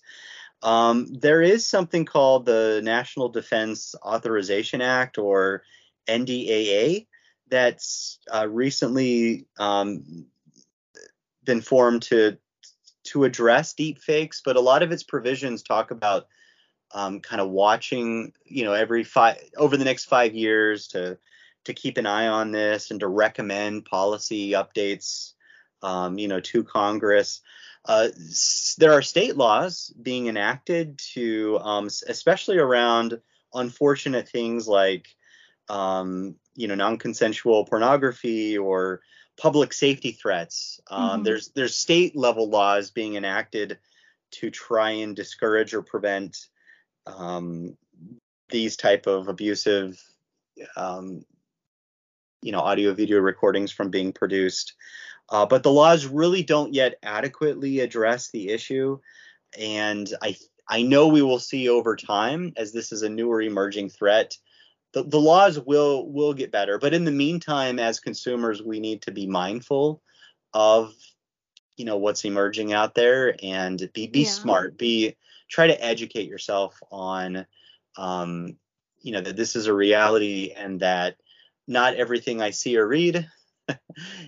Um, 0.62 1.06
there 1.06 1.42
is 1.42 1.66
something 1.66 2.04
called 2.04 2.46
the 2.46 2.80
National 2.82 3.28
Defense 3.28 3.94
Authorization 4.02 4.80
Act, 4.80 5.18
or 5.18 5.62
NDAA, 6.06 7.06
that's 7.48 8.18
uh, 8.32 8.48
recently 8.48 9.46
um, 9.58 10.26
been 11.44 11.60
formed 11.60 12.02
to 12.02 12.38
to 13.04 13.24
address 13.24 13.74
deep 13.74 13.98
fakes, 13.98 14.40
but 14.42 14.56
a 14.56 14.60
lot 14.60 14.82
of 14.82 14.90
its 14.90 15.02
provisions 15.02 15.62
talk 15.62 15.90
about 15.90 16.26
um, 16.94 17.20
kind 17.20 17.40
of 17.40 17.50
watching, 17.50 18.32
you 18.44 18.64
know, 18.64 18.72
every 18.72 19.04
five 19.04 19.38
over 19.56 19.76
the 19.76 19.84
next 19.84 20.06
five 20.06 20.34
years 20.34 20.88
to 20.88 21.18
to 21.64 21.74
keep 21.74 21.98
an 21.98 22.06
eye 22.06 22.28
on 22.28 22.50
this 22.50 22.90
and 22.90 23.00
to 23.00 23.08
recommend 23.08 23.84
policy 23.84 24.52
updates, 24.52 25.32
um, 25.82 26.18
you 26.18 26.28
know, 26.28 26.40
to 26.40 26.62
Congress. 26.62 27.40
Uh, 27.86 28.08
there 28.78 28.92
are 28.92 29.02
state 29.02 29.36
laws 29.36 29.92
being 30.00 30.26
enacted 30.26 30.98
to, 30.98 31.58
um, 31.60 31.86
especially 32.08 32.58
around 32.58 33.20
unfortunate 33.52 34.28
things 34.28 34.66
like, 34.66 35.08
um, 35.68 36.36
you 36.54 36.68
know, 36.68 36.74
non-consensual 36.74 37.64
pornography 37.66 38.58
or 38.58 39.00
public 39.36 39.72
safety 39.72 40.12
threats. 40.12 40.80
Um, 40.90 41.10
mm-hmm. 41.10 41.22
There's 41.24 41.48
there's 41.50 41.76
state 41.76 42.16
level 42.16 42.48
laws 42.48 42.90
being 42.90 43.16
enacted 43.16 43.78
to 44.32 44.50
try 44.50 44.90
and 44.90 45.14
discourage 45.14 45.74
or 45.74 45.82
prevent 45.82 46.36
um, 47.06 47.76
these 48.48 48.76
type 48.76 49.06
of 49.06 49.28
abusive, 49.28 50.00
um, 50.76 51.24
you 52.42 52.52
know, 52.52 52.60
audio 52.60 52.92
video 52.94 53.18
recordings 53.18 53.72
from 53.72 53.90
being 53.90 54.12
produced. 54.12 54.74
Uh, 55.30 55.46
but 55.46 55.62
the 55.62 55.70
laws 55.70 56.06
really 56.06 56.42
don't 56.42 56.74
yet 56.74 56.96
adequately 57.02 57.80
address 57.80 58.30
the 58.30 58.50
issue, 58.50 58.98
and 59.58 60.12
I 60.22 60.36
I 60.68 60.82
know 60.82 61.08
we 61.08 61.22
will 61.22 61.38
see 61.38 61.68
over 61.68 61.96
time 61.96 62.52
as 62.56 62.72
this 62.72 62.92
is 62.92 63.02
a 63.02 63.08
newer 63.08 63.40
emerging 63.42 63.90
threat 63.90 64.36
the, 64.94 65.02
the 65.02 65.20
laws 65.20 65.58
will 65.58 66.10
will 66.10 66.32
get 66.32 66.52
better. 66.52 66.78
But 66.78 66.94
in 66.94 67.04
the 67.04 67.12
meantime 67.12 67.78
as 67.78 68.00
consumers 68.00 68.62
we 68.62 68.80
need 68.80 69.02
to 69.02 69.10
be 69.10 69.26
mindful 69.26 70.00
of 70.54 70.94
you 71.76 71.84
know 71.84 71.96
what's 71.96 72.24
emerging 72.24 72.72
out 72.72 72.94
there 72.94 73.34
and 73.42 73.90
be 73.92 74.06
be 74.06 74.20
yeah. 74.20 74.28
smart. 74.28 74.78
Be 74.78 75.16
try 75.50 75.66
to 75.66 75.84
educate 75.84 76.28
yourself 76.28 76.78
on 76.90 77.44
um 77.96 78.56
you 79.02 79.12
know 79.12 79.20
that 79.20 79.36
this 79.36 79.56
is 79.56 79.66
a 79.66 79.74
reality 79.74 80.52
and 80.56 80.80
that 80.80 81.16
not 81.66 81.94
everything 81.94 82.40
i 82.40 82.50
see 82.50 82.76
or 82.76 82.86
read 82.86 83.28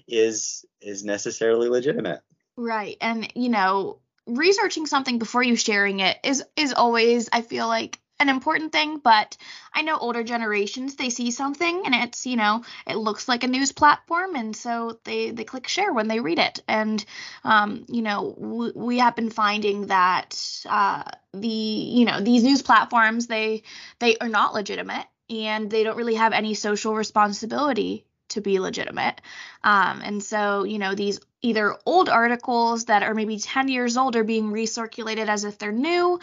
is 0.09 0.65
is 0.81 1.05
necessarily 1.05 1.69
legitimate. 1.69 2.21
Right. 2.57 2.97
And 3.01 3.33
you 3.37 3.49
know 3.49 4.01
researching 4.27 4.87
something 4.87 5.21
before 5.21 5.43
you 5.45 5.55
sharing 5.55 6.01
it 6.01 6.19
is 6.25 6.43
is 6.57 6.73
always 6.73 7.29
i 7.33 7.43
feel 7.43 7.69
like 7.69 8.01
an 8.19 8.29
important 8.29 8.73
thing, 8.73 8.99
but 8.99 9.37
I 9.75 9.83
know 9.83 9.99
older 9.99 10.23
generations 10.23 10.97
they 10.97 11.11
see 11.11 11.31
something 11.31 11.83
and 11.85 11.95
it's 11.95 12.27
you 12.27 12.37
know 12.37 12.65
it 12.87 12.97
looks 12.97 13.29
like 13.29 13.45
a 13.45 13.49
news 13.49 13.73
platform 13.73 14.35
and 14.37 14.57
so 14.57 14.99
they 15.05 15.31
they 15.31 15.45
click 15.45 15.69
share 15.69 15.93
when 15.93 16.09
they 16.09 16.21
read 16.21 16.39
it. 16.39 16.63
And 16.67 17.05
um, 17.45 17.85
you 17.89 18.03
know 18.03 18.73
we 18.75 18.99
have 18.99 19.17
been 19.17 19.31
finding 19.31 19.89
that 19.89 20.63
uh, 20.67 21.05
the 21.35 21.49
you 21.49 22.05
know 22.07 22.21
these 22.21 22.43
news 22.43 22.63
platforms 22.63 23.27
they 23.27 23.63
they 23.99 24.17
are 24.19 24.29
not 24.29 24.55
legitimate 24.55 25.07
and 25.29 25.71
they 25.71 25.83
don't 25.83 25.97
really 25.97 26.15
have 26.15 26.33
any 26.33 26.55
social 26.55 26.95
responsibility 26.95 28.07
to 28.29 28.41
be 28.41 28.59
legitimate. 28.59 29.21
Um, 29.63 30.01
and 30.03 30.23
so 30.23 30.65
you 30.65 30.79
know 30.79 30.95
these 30.95 31.21
either 31.43 31.77
old 31.85 32.09
articles 32.09 32.87
that 32.87 33.03
are 33.03 33.15
maybe 33.15 33.39
10 33.39 33.69
years 33.69 33.97
old 33.97 34.17
are 34.17 34.25
being 34.25 34.51
recirculated 34.51 35.29
as 35.29 35.45
if 35.45 35.59
they're 35.59 35.71
new 35.71 36.19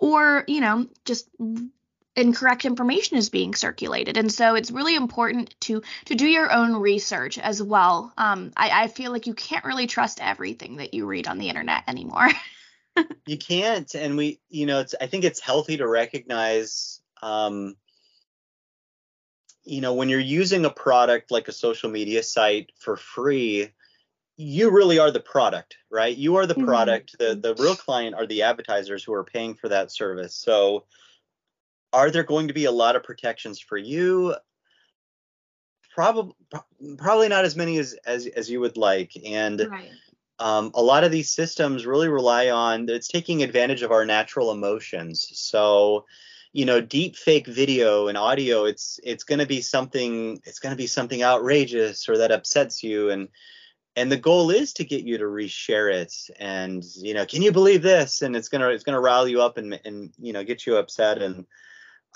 or 0.00 0.44
you 0.48 0.60
know 0.60 0.86
just 1.04 1.28
incorrect 2.16 2.64
information 2.64 3.16
is 3.16 3.30
being 3.30 3.54
circulated. 3.54 4.16
And 4.16 4.32
so 4.32 4.54
it's 4.54 4.70
really 4.70 4.96
important 4.96 5.54
to 5.60 5.82
to 6.06 6.14
do 6.14 6.26
your 6.26 6.52
own 6.52 6.74
research 6.74 7.38
as 7.38 7.62
well. 7.62 8.12
Um, 8.18 8.52
I, 8.56 8.84
I 8.84 8.88
feel 8.88 9.12
like 9.12 9.26
you 9.26 9.34
can't 9.34 9.64
really 9.64 9.86
trust 9.86 10.20
everything 10.20 10.76
that 10.76 10.92
you 10.92 11.06
read 11.06 11.28
on 11.28 11.38
the 11.38 11.48
internet 11.48 11.84
anymore. 11.86 12.28
You 13.26 13.38
can't 13.38 13.94
and 13.94 14.16
we 14.16 14.40
you 14.48 14.66
know 14.66 14.80
it's 14.80 14.96
i 15.00 15.06
think 15.06 15.24
it's 15.24 15.40
healthy 15.40 15.76
to 15.76 15.86
recognize 15.86 17.00
um, 17.22 17.76
you 19.64 19.80
know 19.80 19.94
when 19.94 20.08
you're 20.08 20.18
using 20.18 20.64
a 20.64 20.70
product 20.70 21.30
like 21.30 21.46
a 21.46 21.52
social 21.52 21.88
media 21.88 22.22
site 22.22 22.72
for 22.78 22.96
free 22.96 23.70
you 24.40 24.70
really 24.70 24.98
are 24.98 25.10
the 25.10 25.20
product, 25.20 25.76
right? 25.90 26.16
You 26.16 26.36
are 26.36 26.46
the 26.46 26.54
mm-hmm. 26.54 26.64
product. 26.64 27.16
The 27.18 27.34
the 27.34 27.54
real 27.56 27.76
client 27.76 28.14
are 28.14 28.26
the 28.26 28.42
advertisers 28.42 29.04
who 29.04 29.12
are 29.12 29.24
paying 29.24 29.54
for 29.54 29.68
that 29.68 29.92
service. 29.92 30.34
So 30.34 30.84
are 31.92 32.10
there 32.10 32.24
going 32.24 32.48
to 32.48 32.54
be 32.54 32.64
a 32.64 32.72
lot 32.72 32.96
of 32.96 33.02
protections 33.02 33.60
for 33.60 33.76
you? 33.76 34.34
Probably 35.94 36.32
probably 36.96 37.28
not 37.28 37.44
as 37.44 37.54
many 37.54 37.78
as 37.78 37.94
as, 38.06 38.26
as 38.28 38.50
you 38.50 38.60
would 38.60 38.78
like. 38.78 39.12
And 39.26 39.68
right. 39.70 39.90
um, 40.38 40.70
a 40.74 40.82
lot 40.82 41.04
of 41.04 41.12
these 41.12 41.30
systems 41.30 41.84
really 41.84 42.08
rely 42.08 42.48
on 42.48 42.88
it's 42.88 43.08
taking 43.08 43.42
advantage 43.42 43.82
of 43.82 43.92
our 43.92 44.06
natural 44.06 44.52
emotions. 44.52 45.28
So 45.34 46.06
you 46.52 46.64
know 46.64 46.80
deep 46.80 47.14
fake 47.14 47.46
video 47.46 48.08
and 48.08 48.18
audio 48.18 48.64
it's 48.64 48.98
it's 49.04 49.22
going 49.22 49.38
to 49.38 49.46
be 49.46 49.60
something 49.60 50.40
it's 50.44 50.58
going 50.58 50.72
to 50.72 50.76
be 50.76 50.88
something 50.88 51.22
outrageous 51.22 52.08
or 52.08 52.18
that 52.18 52.32
upsets 52.32 52.82
you 52.82 53.10
and 53.10 53.28
and 53.96 54.10
the 54.10 54.16
goal 54.16 54.50
is 54.50 54.72
to 54.74 54.84
get 54.84 55.04
you 55.04 55.18
to 55.18 55.24
reshare 55.24 55.92
it 55.92 56.14
and 56.38 56.84
you 56.96 57.14
know 57.14 57.26
can 57.26 57.42
you 57.42 57.52
believe 57.52 57.82
this 57.82 58.22
and 58.22 58.36
it's 58.36 58.48
gonna 58.48 58.68
it's 58.68 58.84
gonna 58.84 59.00
rile 59.00 59.26
you 59.26 59.42
up 59.42 59.58
and 59.58 59.80
and 59.84 60.12
you 60.18 60.32
know 60.32 60.44
get 60.44 60.66
you 60.66 60.76
upset 60.76 61.20
and 61.20 61.46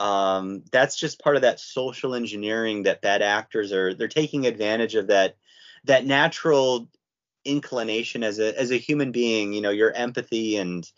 um, 0.01 0.65
that's 0.73 0.97
just 0.97 1.23
part 1.23 1.37
of 1.37 1.43
that 1.43 1.61
social 1.61 2.17
engineering 2.17 2.83
that 2.83 3.01
bad 3.01 3.23
actors 3.23 3.73
are 3.73 3.95
they're 3.95 4.09
taking 4.09 4.45
advantage 4.47 4.97
of 4.97 5.07
that 5.07 5.37
that 5.85 6.05
natural 6.05 6.89
inclination 7.45 8.25
as 8.25 8.41
a 8.41 8.59
as 8.59 8.73
a 8.73 8.77
human 8.77 9.13
being 9.13 9.53
you 9.53 9.61
know 9.61 9.71
your 9.71 9.93
empathy 9.93 10.57
and 10.57 10.91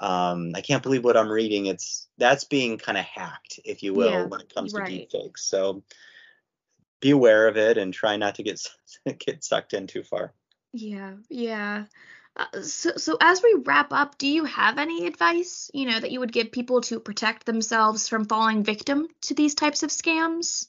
um, 0.00 0.52
I 0.54 0.62
can't 0.62 0.82
believe 0.82 1.04
what 1.04 1.16
I'm 1.16 1.28
reading. 1.28 1.66
It's 1.66 2.08
that's 2.16 2.44
being 2.44 2.78
kind 2.78 2.96
of 2.96 3.04
hacked, 3.04 3.60
if 3.64 3.82
you 3.82 3.92
will, 3.92 4.10
yeah, 4.10 4.24
when 4.24 4.40
it 4.40 4.54
comes 4.54 4.72
right. 4.72 4.86
to 5.10 5.18
deepfakes. 5.18 5.40
So 5.40 5.82
be 7.00 7.10
aware 7.10 7.48
of 7.48 7.56
it 7.56 7.78
and 7.78 7.92
try 7.92 8.16
not 8.16 8.36
to 8.36 8.42
get 8.42 8.60
get 9.18 9.44
sucked 9.44 9.72
in 9.72 9.86
too 9.86 10.02
far. 10.02 10.32
Yeah, 10.72 11.14
yeah. 11.28 11.84
Uh, 12.36 12.62
so, 12.62 12.92
so 12.96 13.16
as 13.20 13.42
we 13.42 13.56
wrap 13.64 13.92
up, 13.92 14.16
do 14.16 14.28
you 14.28 14.44
have 14.44 14.78
any 14.78 15.06
advice, 15.06 15.70
you 15.74 15.86
know, 15.86 15.98
that 15.98 16.12
you 16.12 16.20
would 16.20 16.32
give 16.32 16.52
people 16.52 16.80
to 16.82 17.00
protect 17.00 17.44
themselves 17.44 18.08
from 18.08 18.24
falling 18.24 18.62
victim 18.62 19.08
to 19.22 19.34
these 19.34 19.54
types 19.54 19.82
of 19.82 19.90
scams? 19.90 20.66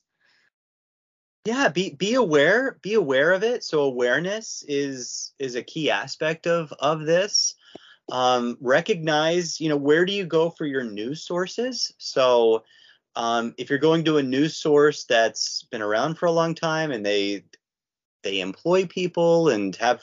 Yeah, 1.46 1.70
be 1.70 1.92
be 1.92 2.14
aware, 2.16 2.78
be 2.82 2.94
aware 2.94 3.32
of 3.32 3.44
it. 3.44 3.64
So 3.64 3.82
awareness 3.82 4.64
is 4.68 5.34
is 5.40 5.56
a 5.56 5.64
key 5.64 5.90
aspect 5.90 6.46
of 6.46 6.72
of 6.80 7.06
this. 7.06 7.56
Um, 8.12 8.58
recognize, 8.60 9.60
you 9.60 9.70
know, 9.70 9.78
where 9.78 10.06
do 10.06 10.14
you 10.14 10.26
go 10.26 10.50
for 10.50 10.66
your 10.66 10.84
news 10.84 11.24
sources? 11.24 11.94
So 11.98 12.64
um, 13.16 13.54
if 13.58 13.70
you're 13.70 13.80
going 13.80 14.06
to 14.06 14.18
a 14.18 14.24
news 14.24 14.56
source 14.56 15.06
that's 15.06 15.64
been 15.64 15.82
around 15.82 16.16
for 16.16 16.26
a 16.26 16.32
long 16.32 16.56
time 16.56 16.92
and 16.92 17.06
they 17.06 17.44
they 18.24 18.40
employ 18.40 18.86
people 18.86 19.50
and 19.50 19.76
have 19.78 20.02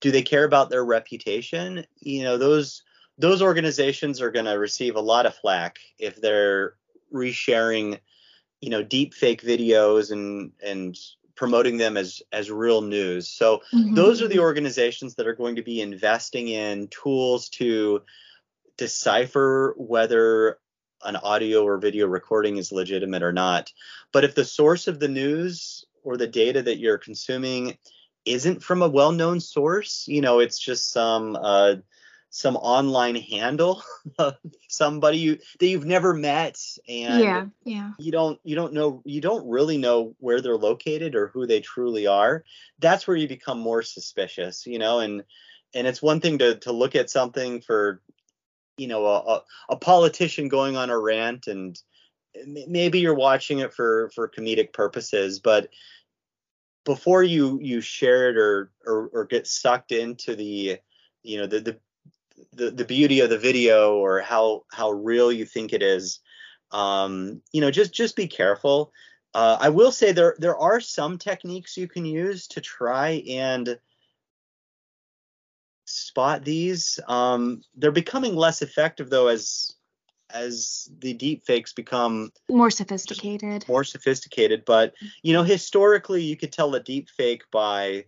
do 0.00 0.10
they 0.10 0.22
care 0.22 0.44
about 0.44 0.70
their 0.70 0.84
reputation? 0.84 1.86
You 2.00 2.24
know, 2.24 2.38
those 2.38 2.82
those 3.18 3.40
organizations 3.40 4.20
are 4.20 4.30
going 4.30 4.44
to 4.44 4.52
receive 4.52 4.96
a 4.96 5.00
lot 5.00 5.26
of 5.26 5.34
flack 5.34 5.78
if 5.98 6.20
they're 6.20 6.74
resharing, 7.12 7.98
you 8.60 8.68
know, 8.68 8.82
deep 8.82 9.14
fake 9.14 9.42
videos 9.42 10.10
and 10.10 10.52
and 10.62 10.96
promoting 11.34 11.78
them 11.78 11.96
as 11.96 12.20
as 12.32 12.50
real 12.50 12.82
news. 12.82 13.28
So 13.28 13.62
mm-hmm. 13.72 13.94
those 13.94 14.20
are 14.20 14.28
the 14.28 14.40
organizations 14.40 15.14
that 15.14 15.26
are 15.26 15.34
going 15.34 15.56
to 15.56 15.62
be 15.62 15.80
investing 15.80 16.48
in 16.48 16.88
tools 16.88 17.48
to 17.50 18.02
decipher 18.76 19.74
whether 19.78 20.58
an 21.06 21.16
audio 21.16 21.64
or 21.64 21.78
video 21.78 22.06
recording 22.06 22.56
is 22.56 22.72
legitimate 22.72 23.22
or 23.22 23.32
not. 23.32 23.72
But 24.12 24.24
if 24.24 24.34
the 24.34 24.44
source 24.44 24.88
of 24.88 25.00
the 25.00 25.08
news 25.08 25.86
or 26.02 26.16
the 26.16 26.26
data 26.26 26.62
that 26.62 26.78
you're 26.78 26.98
consuming 26.98 27.78
isn't 28.24 28.62
from 28.62 28.82
a 28.82 28.88
well-known 28.88 29.40
source, 29.40 30.04
you 30.08 30.20
know, 30.20 30.40
it's 30.40 30.58
just 30.58 30.92
some 30.92 31.36
uh, 31.40 31.76
some 32.30 32.56
online 32.56 33.16
handle 33.16 33.82
of 34.18 34.36
somebody 34.68 35.18
you, 35.18 35.38
that 35.58 35.66
you've 35.66 35.86
never 35.86 36.12
met 36.12 36.60
and 36.88 37.22
yeah, 37.22 37.46
yeah. 37.64 37.92
you 37.98 38.12
don't 38.12 38.38
you 38.44 38.54
don't 38.54 38.74
know 38.74 39.00
you 39.04 39.20
don't 39.20 39.48
really 39.48 39.78
know 39.78 40.14
where 40.18 40.40
they're 40.40 40.56
located 40.56 41.14
or 41.14 41.28
who 41.28 41.46
they 41.46 41.60
truly 41.60 42.06
are 42.06 42.44
that's 42.78 43.06
where 43.06 43.16
you 43.16 43.26
become 43.26 43.58
more 43.58 43.82
suspicious 43.82 44.66
you 44.66 44.78
know 44.78 45.00
and 45.00 45.24
and 45.74 45.86
it's 45.86 46.02
one 46.02 46.20
thing 46.20 46.38
to 46.38 46.56
to 46.56 46.72
look 46.72 46.94
at 46.94 47.08
something 47.08 47.60
for 47.60 48.02
you 48.76 48.86
know 48.88 49.06
a, 49.06 49.42
a 49.68 49.76
politician 49.76 50.48
going 50.48 50.76
on 50.76 50.90
a 50.90 50.98
rant 50.98 51.46
and 51.46 51.80
maybe 52.46 53.00
you're 53.00 53.14
watching 53.14 53.60
it 53.60 53.72
for 53.72 54.10
for 54.14 54.28
comedic 54.28 54.72
purposes 54.72 55.40
but 55.40 55.68
before 56.84 57.22
you 57.22 57.58
you 57.60 57.80
share 57.80 58.30
it 58.30 58.36
or 58.36 58.70
or, 58.86 59.08
or 59.12 59.24
get 59.24 59.46
sucked 59.46 59.92
into 59.92 60.36
the 60.36 60.78
you 61.22 61.38
know 61.38 61.46
the, 61.46 61.60
the 61.60 61.78
the 62.52 62.70
the 62.70 62.84
beauty 62.84 63.20
of 63.20 63.30
the 63.30 63.38
video 63.38 63.96
or 63.96 64.20
how 64.20 64.64
how 64.72 64.90
real 64.90 65.32
you 65.32 65.44
think 65.44 65.72
it 65.72 65.82
is 65.82 66.20
um 66.70 67.40
you 67.52 67.60
know 67.60 67.70
just 67.70 67.92
just 67.92 68.16
be 68.16 68.26
careful. 68.26 68.92
Uh, 69.34 69.58
i 69.60 69.68
will 69.68 69.92
say 69.92 70.12
there 70.12 70.34
there 70.38 70.56
are 70.56 70.80
some 70.80 71.18
techniques 71.18 71.76
you 71.76 71.86
can 71.86 72.06
use 72.06 72.46
to 72.46 72.60
try 72.60 73.22
and 73.28 73.78
spot 75.96 76.44
these. 76.44 77.00
Um, 77.08 77.62
they're 77.74 77.90
becoming 77.90 78.36
less 78.36 78.62
effective 78.62 79.10
though 79.10 79.28
as 79.28 79.72
as 80.30 80.88
the 80.98 81.14
deep 81.14 81.46
fakes 81.46 81.72
become 81.72 82.32
more 82.50 82.70
sophisticated. 82.70 83.64
More 83.68 83.84
sophisticated, 83.84 84.64
but 84.64 84.94
you 85.22 85.32
know, 85.32 85.42
historically 85.42 86.22
you 86.22 86.36
could 86.36 86.52
tell 86.52 86.74
a 86.74 86.82
deep 86.82 87.08
fake 87.10 87.44
by 87.50 88.04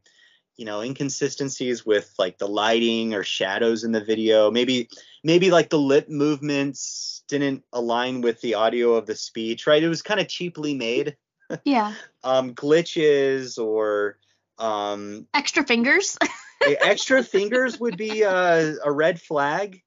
you 0.57 0.65
know 0.65 0.83
inconsistencies 0.83 1.87
with 1.87 2.13
like 2.19 2.39
the 2.39 2.49
lighting 2.49 3.15
or 3.15 3.23
shadows 3.23 3.85
in 3.85 3.93
the 3.93 4.05
video. 4.05 4.51
Maybe 4.51 4.89
maybe 5.25 5.51
like 5.51 5.71
the 5.71 5.79
lip 5.79 6.09
movements 6.09 7.23
didn't 7.29 7.65
align 7.73 8.21
with 8.21 8.41
the 8.41 8.55
audio 8.55 8.95
of 8.95 9.07
the 9.07 9.17
speech, 9.17 9.67
right? 9.67 9.83
It 9.83 9.89
was 9.89 10.03
kind 10.03 10.21
of 10.21 10.29
cheaply 10.29 10.75
made. 10.75 11.17
Yeah. 11.65 11.95
um 12.25 12.55
glitches 12.55 13.59
or 13.59 14.19
um 14.59 15.27
extra 15.33 15.65
fingers. 15.65 16.19
extra 16.75 17.23
fingers 17.23 17.79
would 17.79 17.97
be 17.97 18.23
a, 18.23 18.75
a 18.85 18.91
red 18.93 19.21
flag 19.21 19.83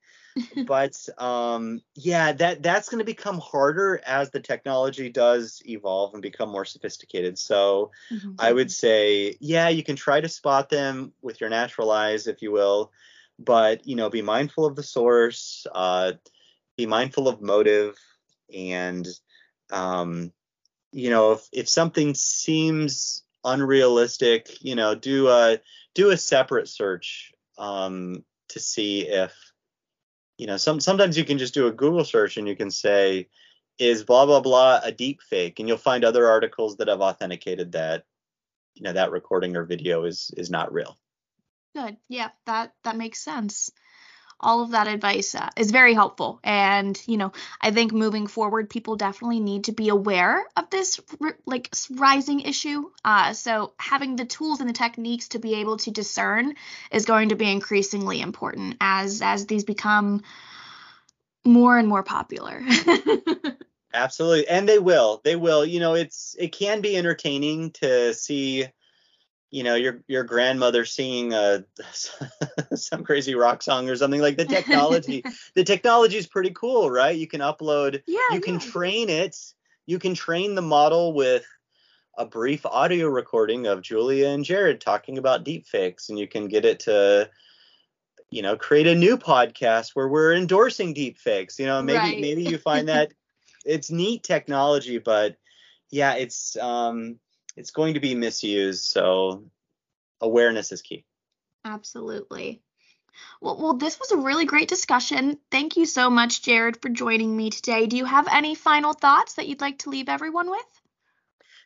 but 0.66 0.96
um, 1.18 1.82
yeah 1.96 2.32
that 2.34 2.64
that's 2.64 2.90
going 2.90 3.00
to 3.00 3.06
become 3.06 3.40
harder 3.40 4.02
as 4.06 4.32
the 4.32 4.40
technology 4.40 5.10
does 5.10 5.62
evolve 5.66 6.14
and 6.14 6.22
become 6.22 6.50
more 6.50 6.66
sophisticated 6.66 7.38
so 7.38 7.92
mm-hmm. 8.12 8.34
i 8.40 8.52
would 8.52 8.72
say 8.72 9.36
yeah 9.40 9.70
you 9.70 9.84
can 9.84 9.96
try 9.96 10.22
to 10.22 10.30
spot 10.30 10.70
them 10.70 11.12
with 11.22 11.42
your 11.42 11.50
natural 11.50 11.92
eyes 11.92 12.28
if 12.28 12.42
you 12.42 12.52
will 12.52 12.92
but 13.40 13.86
you 13.86 13.96
know 13.96 14.10
be 14.10 14.22
mindful 14.22 14.66
of 14.66 14.76
the 14.76 14.84
source 14.84 15.66
uh, 15.74 16.14
be 16.78 16.86
mindful 16.86 17.28
of 17.28 17.42
motive 17.42 17.98
and 18.56 19.08
um, 19.72 20.32
you 20.92 21.10
know 21.10 21.34
if, 21.34 21.48
if 21.52 21.70
something 21.70 22.14
seems 22.14 23.24
unrealistic 23.44 24.64
you 24.64 24.76
know 24.76 24.96
do 24.96 25.28
a 25.30 25.60
do 25.96 26.12
a 26.12 26.18
separate 26.18 26.68
search 26.68 27.32
um, 27.58 28.24
to 28.50 28.60
see 28.60 29.08
if 29.08 29.34
you 30.38 30.48
know 30.48 30.58
some 30.58 30.80
sometimes 30.80 31.18
you 31.18 31.26
can 31.26 31.38
just 31.38 31.54
do 31.54 31.68
a 31.68 31.72
Google 31.72 32.06
search 32.06 32.38
and 32.38 32.48
you 32.48 32.56
can 32.56 32.72
say 32.72 33.28
is 33.80 34.04
blah 34.04 34.26
blah 34.26 34.42
blah 34.42 34.80
a 34.84 34.92
deep 34.92 35.22
fake 35.22 35.60
and 35.60 35.68
you'll 35.68 35.78
find 35.78 36.04
other 36.04 36.30
articles 36.30 36.78
that 36.78 36.88
have 36.88 37.02
authenticated 37.02 37.72
that 37.74 38.04
you 38.76 38.84
know 38.84 38.94
that 38.94 39.12
recording 39.12 39.56
or 39.56 39.64
video 39.64 40.06
is 40.06 40.32
is 40.38 40.50
not 40.50 40.74
real. 40.74 40.98
Good. 41.76 41.98
Yeah, 42.10 42.30
that 42.46 42.74
that 42.84 42.98
makes 42.98 43.24
sense 43.24 43.72
all 44.42 44.62
of 44.64 44.72
that 44.72 44.88
advice 44.88 45.36
uh, 45.36 45.50
is 45.56 45.72
very 45.72 45.94
helpful. 45.94 46.40
And, 46.44 47.02
you 47.06 47.18
know, 47.18 47.32
I 47.62 47.72
think 47.72 47.94
moving 47.94 48.28
forward, 48.28 48.70
people 48.70 48.96
definitely 48.96 49.40
need 49.40 49.66
to 49.66 49.72
be 49.72 49.90
aware 49.90 50.46
of 50.58 50.70
this 50.70 51.00
like 51.46 51.74
rising 51.92 52.42
issue. 52.42 52.90
Uh, 53.06 53.34
so 53.34 53.74
having 53.78 54.16
the 54.16 54.26
tools 54.26 54.60
and 54.60 54.70
the 54.70 54.74
techniques 54.74 55.30
to 55.30 55.40
be 55.40 55.56
able 55.56 55.78
to 55.78 55.92
discern 55.92 56.56
is 56.92 57.06
going 57.06 57.30
to 57.30 57.36
be 57.36 57.50
increasingly 57.50 58.22
important 58.22 58.78
as 58.82 59.22
as 59.22 59.46
these 59.46 59.64
become 59.64 60.22
more 61.46 61.78
and 61.78 61.88
more 61.88 62.04
popular. 62.04 62.62
Absolutely. 63.94 64.48
And 64.48 64.68
they 64.68 64.80
will. 64.80 65.22
They 65.24 65.36
will. 65.36 65.66
You 65.66 65.80
know, 65.80 65.96
it's 65.96 66.36
it 66.40 66.50
can 66.54 66.82
be 66.82 66.96
entertaining 66.96 67.72
to 67.72 68.14
see 68.14 68.68
you 69.52 69.64
know 69.64 69.76
your 69.76 70.02
your 70.08 70.24
grandmother 70.24 70.86
singing 70.86 71.34
a 71.34 71.64
some 72.76 73.04
crazy 73.04 73.36
rock 73.36 73.62
song 73.62 73.90
or 73.90 73.96
something 73.96 74.22
like 74.22 74.38
the 74.38 74.46
technology 74.46 75.24
the 75.56 75.64
technology 75.64 76.18
is 76.18 76.26
pretty 76.26 76.52
cool 76.52 76.90
right 76.90 77.18
you 77.18 77.28
can 77.28 77.42
upload 77.42 78.02
yeah, 78.08 78.20
you 78.32 78.40
can 78.40 78.58
train 78.58 79.10
it 79.10 79.36
you 79.86 80.00
can 80.00 80.16
train 80.16 80.56
the 80.56 80.62
model 80.62 81.14
with 81.14 81.46
a 82.18 82.26
brief 82.26 82.66
audio 82.66 83.08
recording 83.08 83.68
of 83.68 83.82
Julia 83.82 84.30
and 84.30 84.44
Jared 84.44 84.82
talking 84.82 85.18
about 85.18 85.46
deepfakes 85.46 86.10
and 86.10 86.18
you 86.18 86.28
can 86.28 86.48
get 86.48 86.66
it 86.66 86.80
to 86.82 87.30
you 88.30 88.42
know 88.42 88.56
create 88.56 88.88
a 88.88 88.96
new 88.96 89.18
podcast 89.18 89.92
where 89.94 90.08
we're 90.08 90.34
endorsing 90.34 90.96
deepfakes 90.96 91.60
you 91.60 91.66
know 91.66 91.82
maybe 91.82 91.98
right. 91.98 92.22
maybe 92.22 92.44
you 92.44 92.58
find 92.58 92.88
that 92.88 93.12
it's 93.66 93.92
neat 93.92 94.24
technology 94.24 94.98
but 94.98 95.36
yeah 95.90 96.16
it's 96.16 96.56
um 96.58 97.20
it's 97.56 97.72
going 97.72 97.96
to 97.96 98.00
be 98.00 98.16
misused. 98.16 98.84
So 98.84 99.46
awareness 100.20 100.72
is 100.72 100.82
key. 100.82 101.06
Absolutely. 101.66 102.62
Well, 103.42 103.58
well, 103.58 103.74
this 103.74 104.00
was 104.00 104.12
a 104.12 104.18
really 104.18 104.46
great 104.46 104.70
discussion. 104.70 105.38
Thank 105.52 105.78
you 105.78 105.86
so 105.86 106.10
much, 106.10 106.42
Jared, 106.42 106.82
for 106.82 106.90
joining 106.90 107.36
me 107.36 107.50
today. 107.50 107.86
Do 107.88 107.98
you 107.98 108.06
have 108.06 108.28
any 108.32 108.56
final 108.56 108.94
thoughts 108.94 109.34
that 109.34 109.48
you'd 109.48 109.62
like 109.62 109.80
to 109.80 109.90
leave 109.90 110.10
everyone 110.10 110.50
with? 110.50 110.82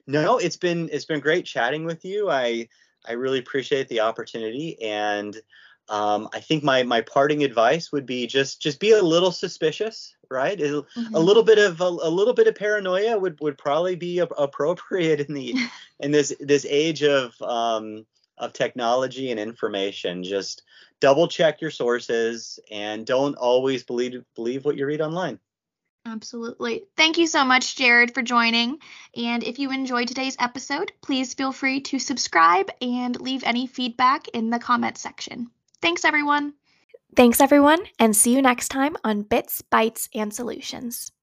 No, 0.08 0.38
it's 0.38 0.58
been 0.58 0.90
it's 0.92 1.06
been 1.06 1.20
great 1.20 1.46
chatting 1.46 1.86
with 1.86 2.06
you. 2.06 2.30
I 2.30 2.68
I 3.08 3.14
really 3.14 3.40
appreciate 3.40 3.88
the 3.88 4.02
opportunity, 4.02 4.82
and 4.82 5.36
um, 5.90 6.30
I 6.34 6.40
think 6.40 6.64
my 6.64 6.84
my 6.84 7.02
parting 7.02 7.44
advice 7.44 7.92
would 7.92 8.06
be 8.06 8.28
just 8.28 8.62
just 8.62 8.80
be 8.80 8.92
a 8.92 9.02
little 9.02 9.32
suspicious, 9.32 10.15
right? 10.30 10.58
Mm-hmm. 10.58 11.16
A 11.16 11.20
little 11.20 11.44
bit 11.44 11.58
of 11.58 11.82
a, 11.82 11.86
a, 11.86 12.10
little 12.10 12.34
bit 12.34 12.48
of 12.48 12.56
paranoia 12.56 13.18
would 13.18 13.40
would 13.42 13.58
probably 13.58 13.96
be 13.96 14.20
appropriate 14.20 15.22
in 15.22 15.34
the 15.34 15.56
in 16.00 16.12
this 16.12 16.34
this 16.40 16.66
age 16.68 17.04
of 17.04 17.40
um, 17.42 18.06
of 18.38 18.54
technology 18.54 19.32
and 19.32 19.40
information. 19.40 20.24
Just 20.24 20.64
double 21.00 21.28
check 21.28 21.62
your 21.62 21.72
sources 21.72 22.60
and 22.72 23.06
don't 23.06 23.36
always 23.36 23.84
believe 23.84 24.24
believe 24.36 24.66
what 24.66 24.78
you 24.78 24.86
read 24.86 25.02
online. 25.02 25.40
Absolutely. 26.08 26.84
Thank 26.96 27.18
you 27.18 27.26
so 27.26 27.44
much, 27.44 27.76
Jared, 27.76 28.14
for 28.14 28.22
joining. 28.22 28.78
And 29.16 29.44
if 29.44 29.58
you 29.58 29.72
enjoyed 29.72 30.08
today's 30.08 30.38
episode, 30.40 30.92
please 31.02 31.34
feel 31.34 31.52
free 31.52 31.82
to 31.82 31.98
subscribe 31.98 32.70
and 32.80 33.20
leave 33.20 33.44
any 33.44 33.66
feedback 33.66 34.28
in 34.28 34.52
the 34.52 34.60
comment 34.60 35.00
section. 35.00 35.50
Thanks, 35.82 36.06
everyone. 36.06 36.54
Thanks, 37.16 37.40
everyone, 37.40 37.80
and 37.98 38.14
see 38.14 38.36
you 38.36 38.42
next 38.42 38.68
time 38.68 38.98
on 39.06 39.22
Bits, 39.22 39.62
Bytes, 39.72 40.10
and 40.14 40.34
Solutions. 40.34 41.14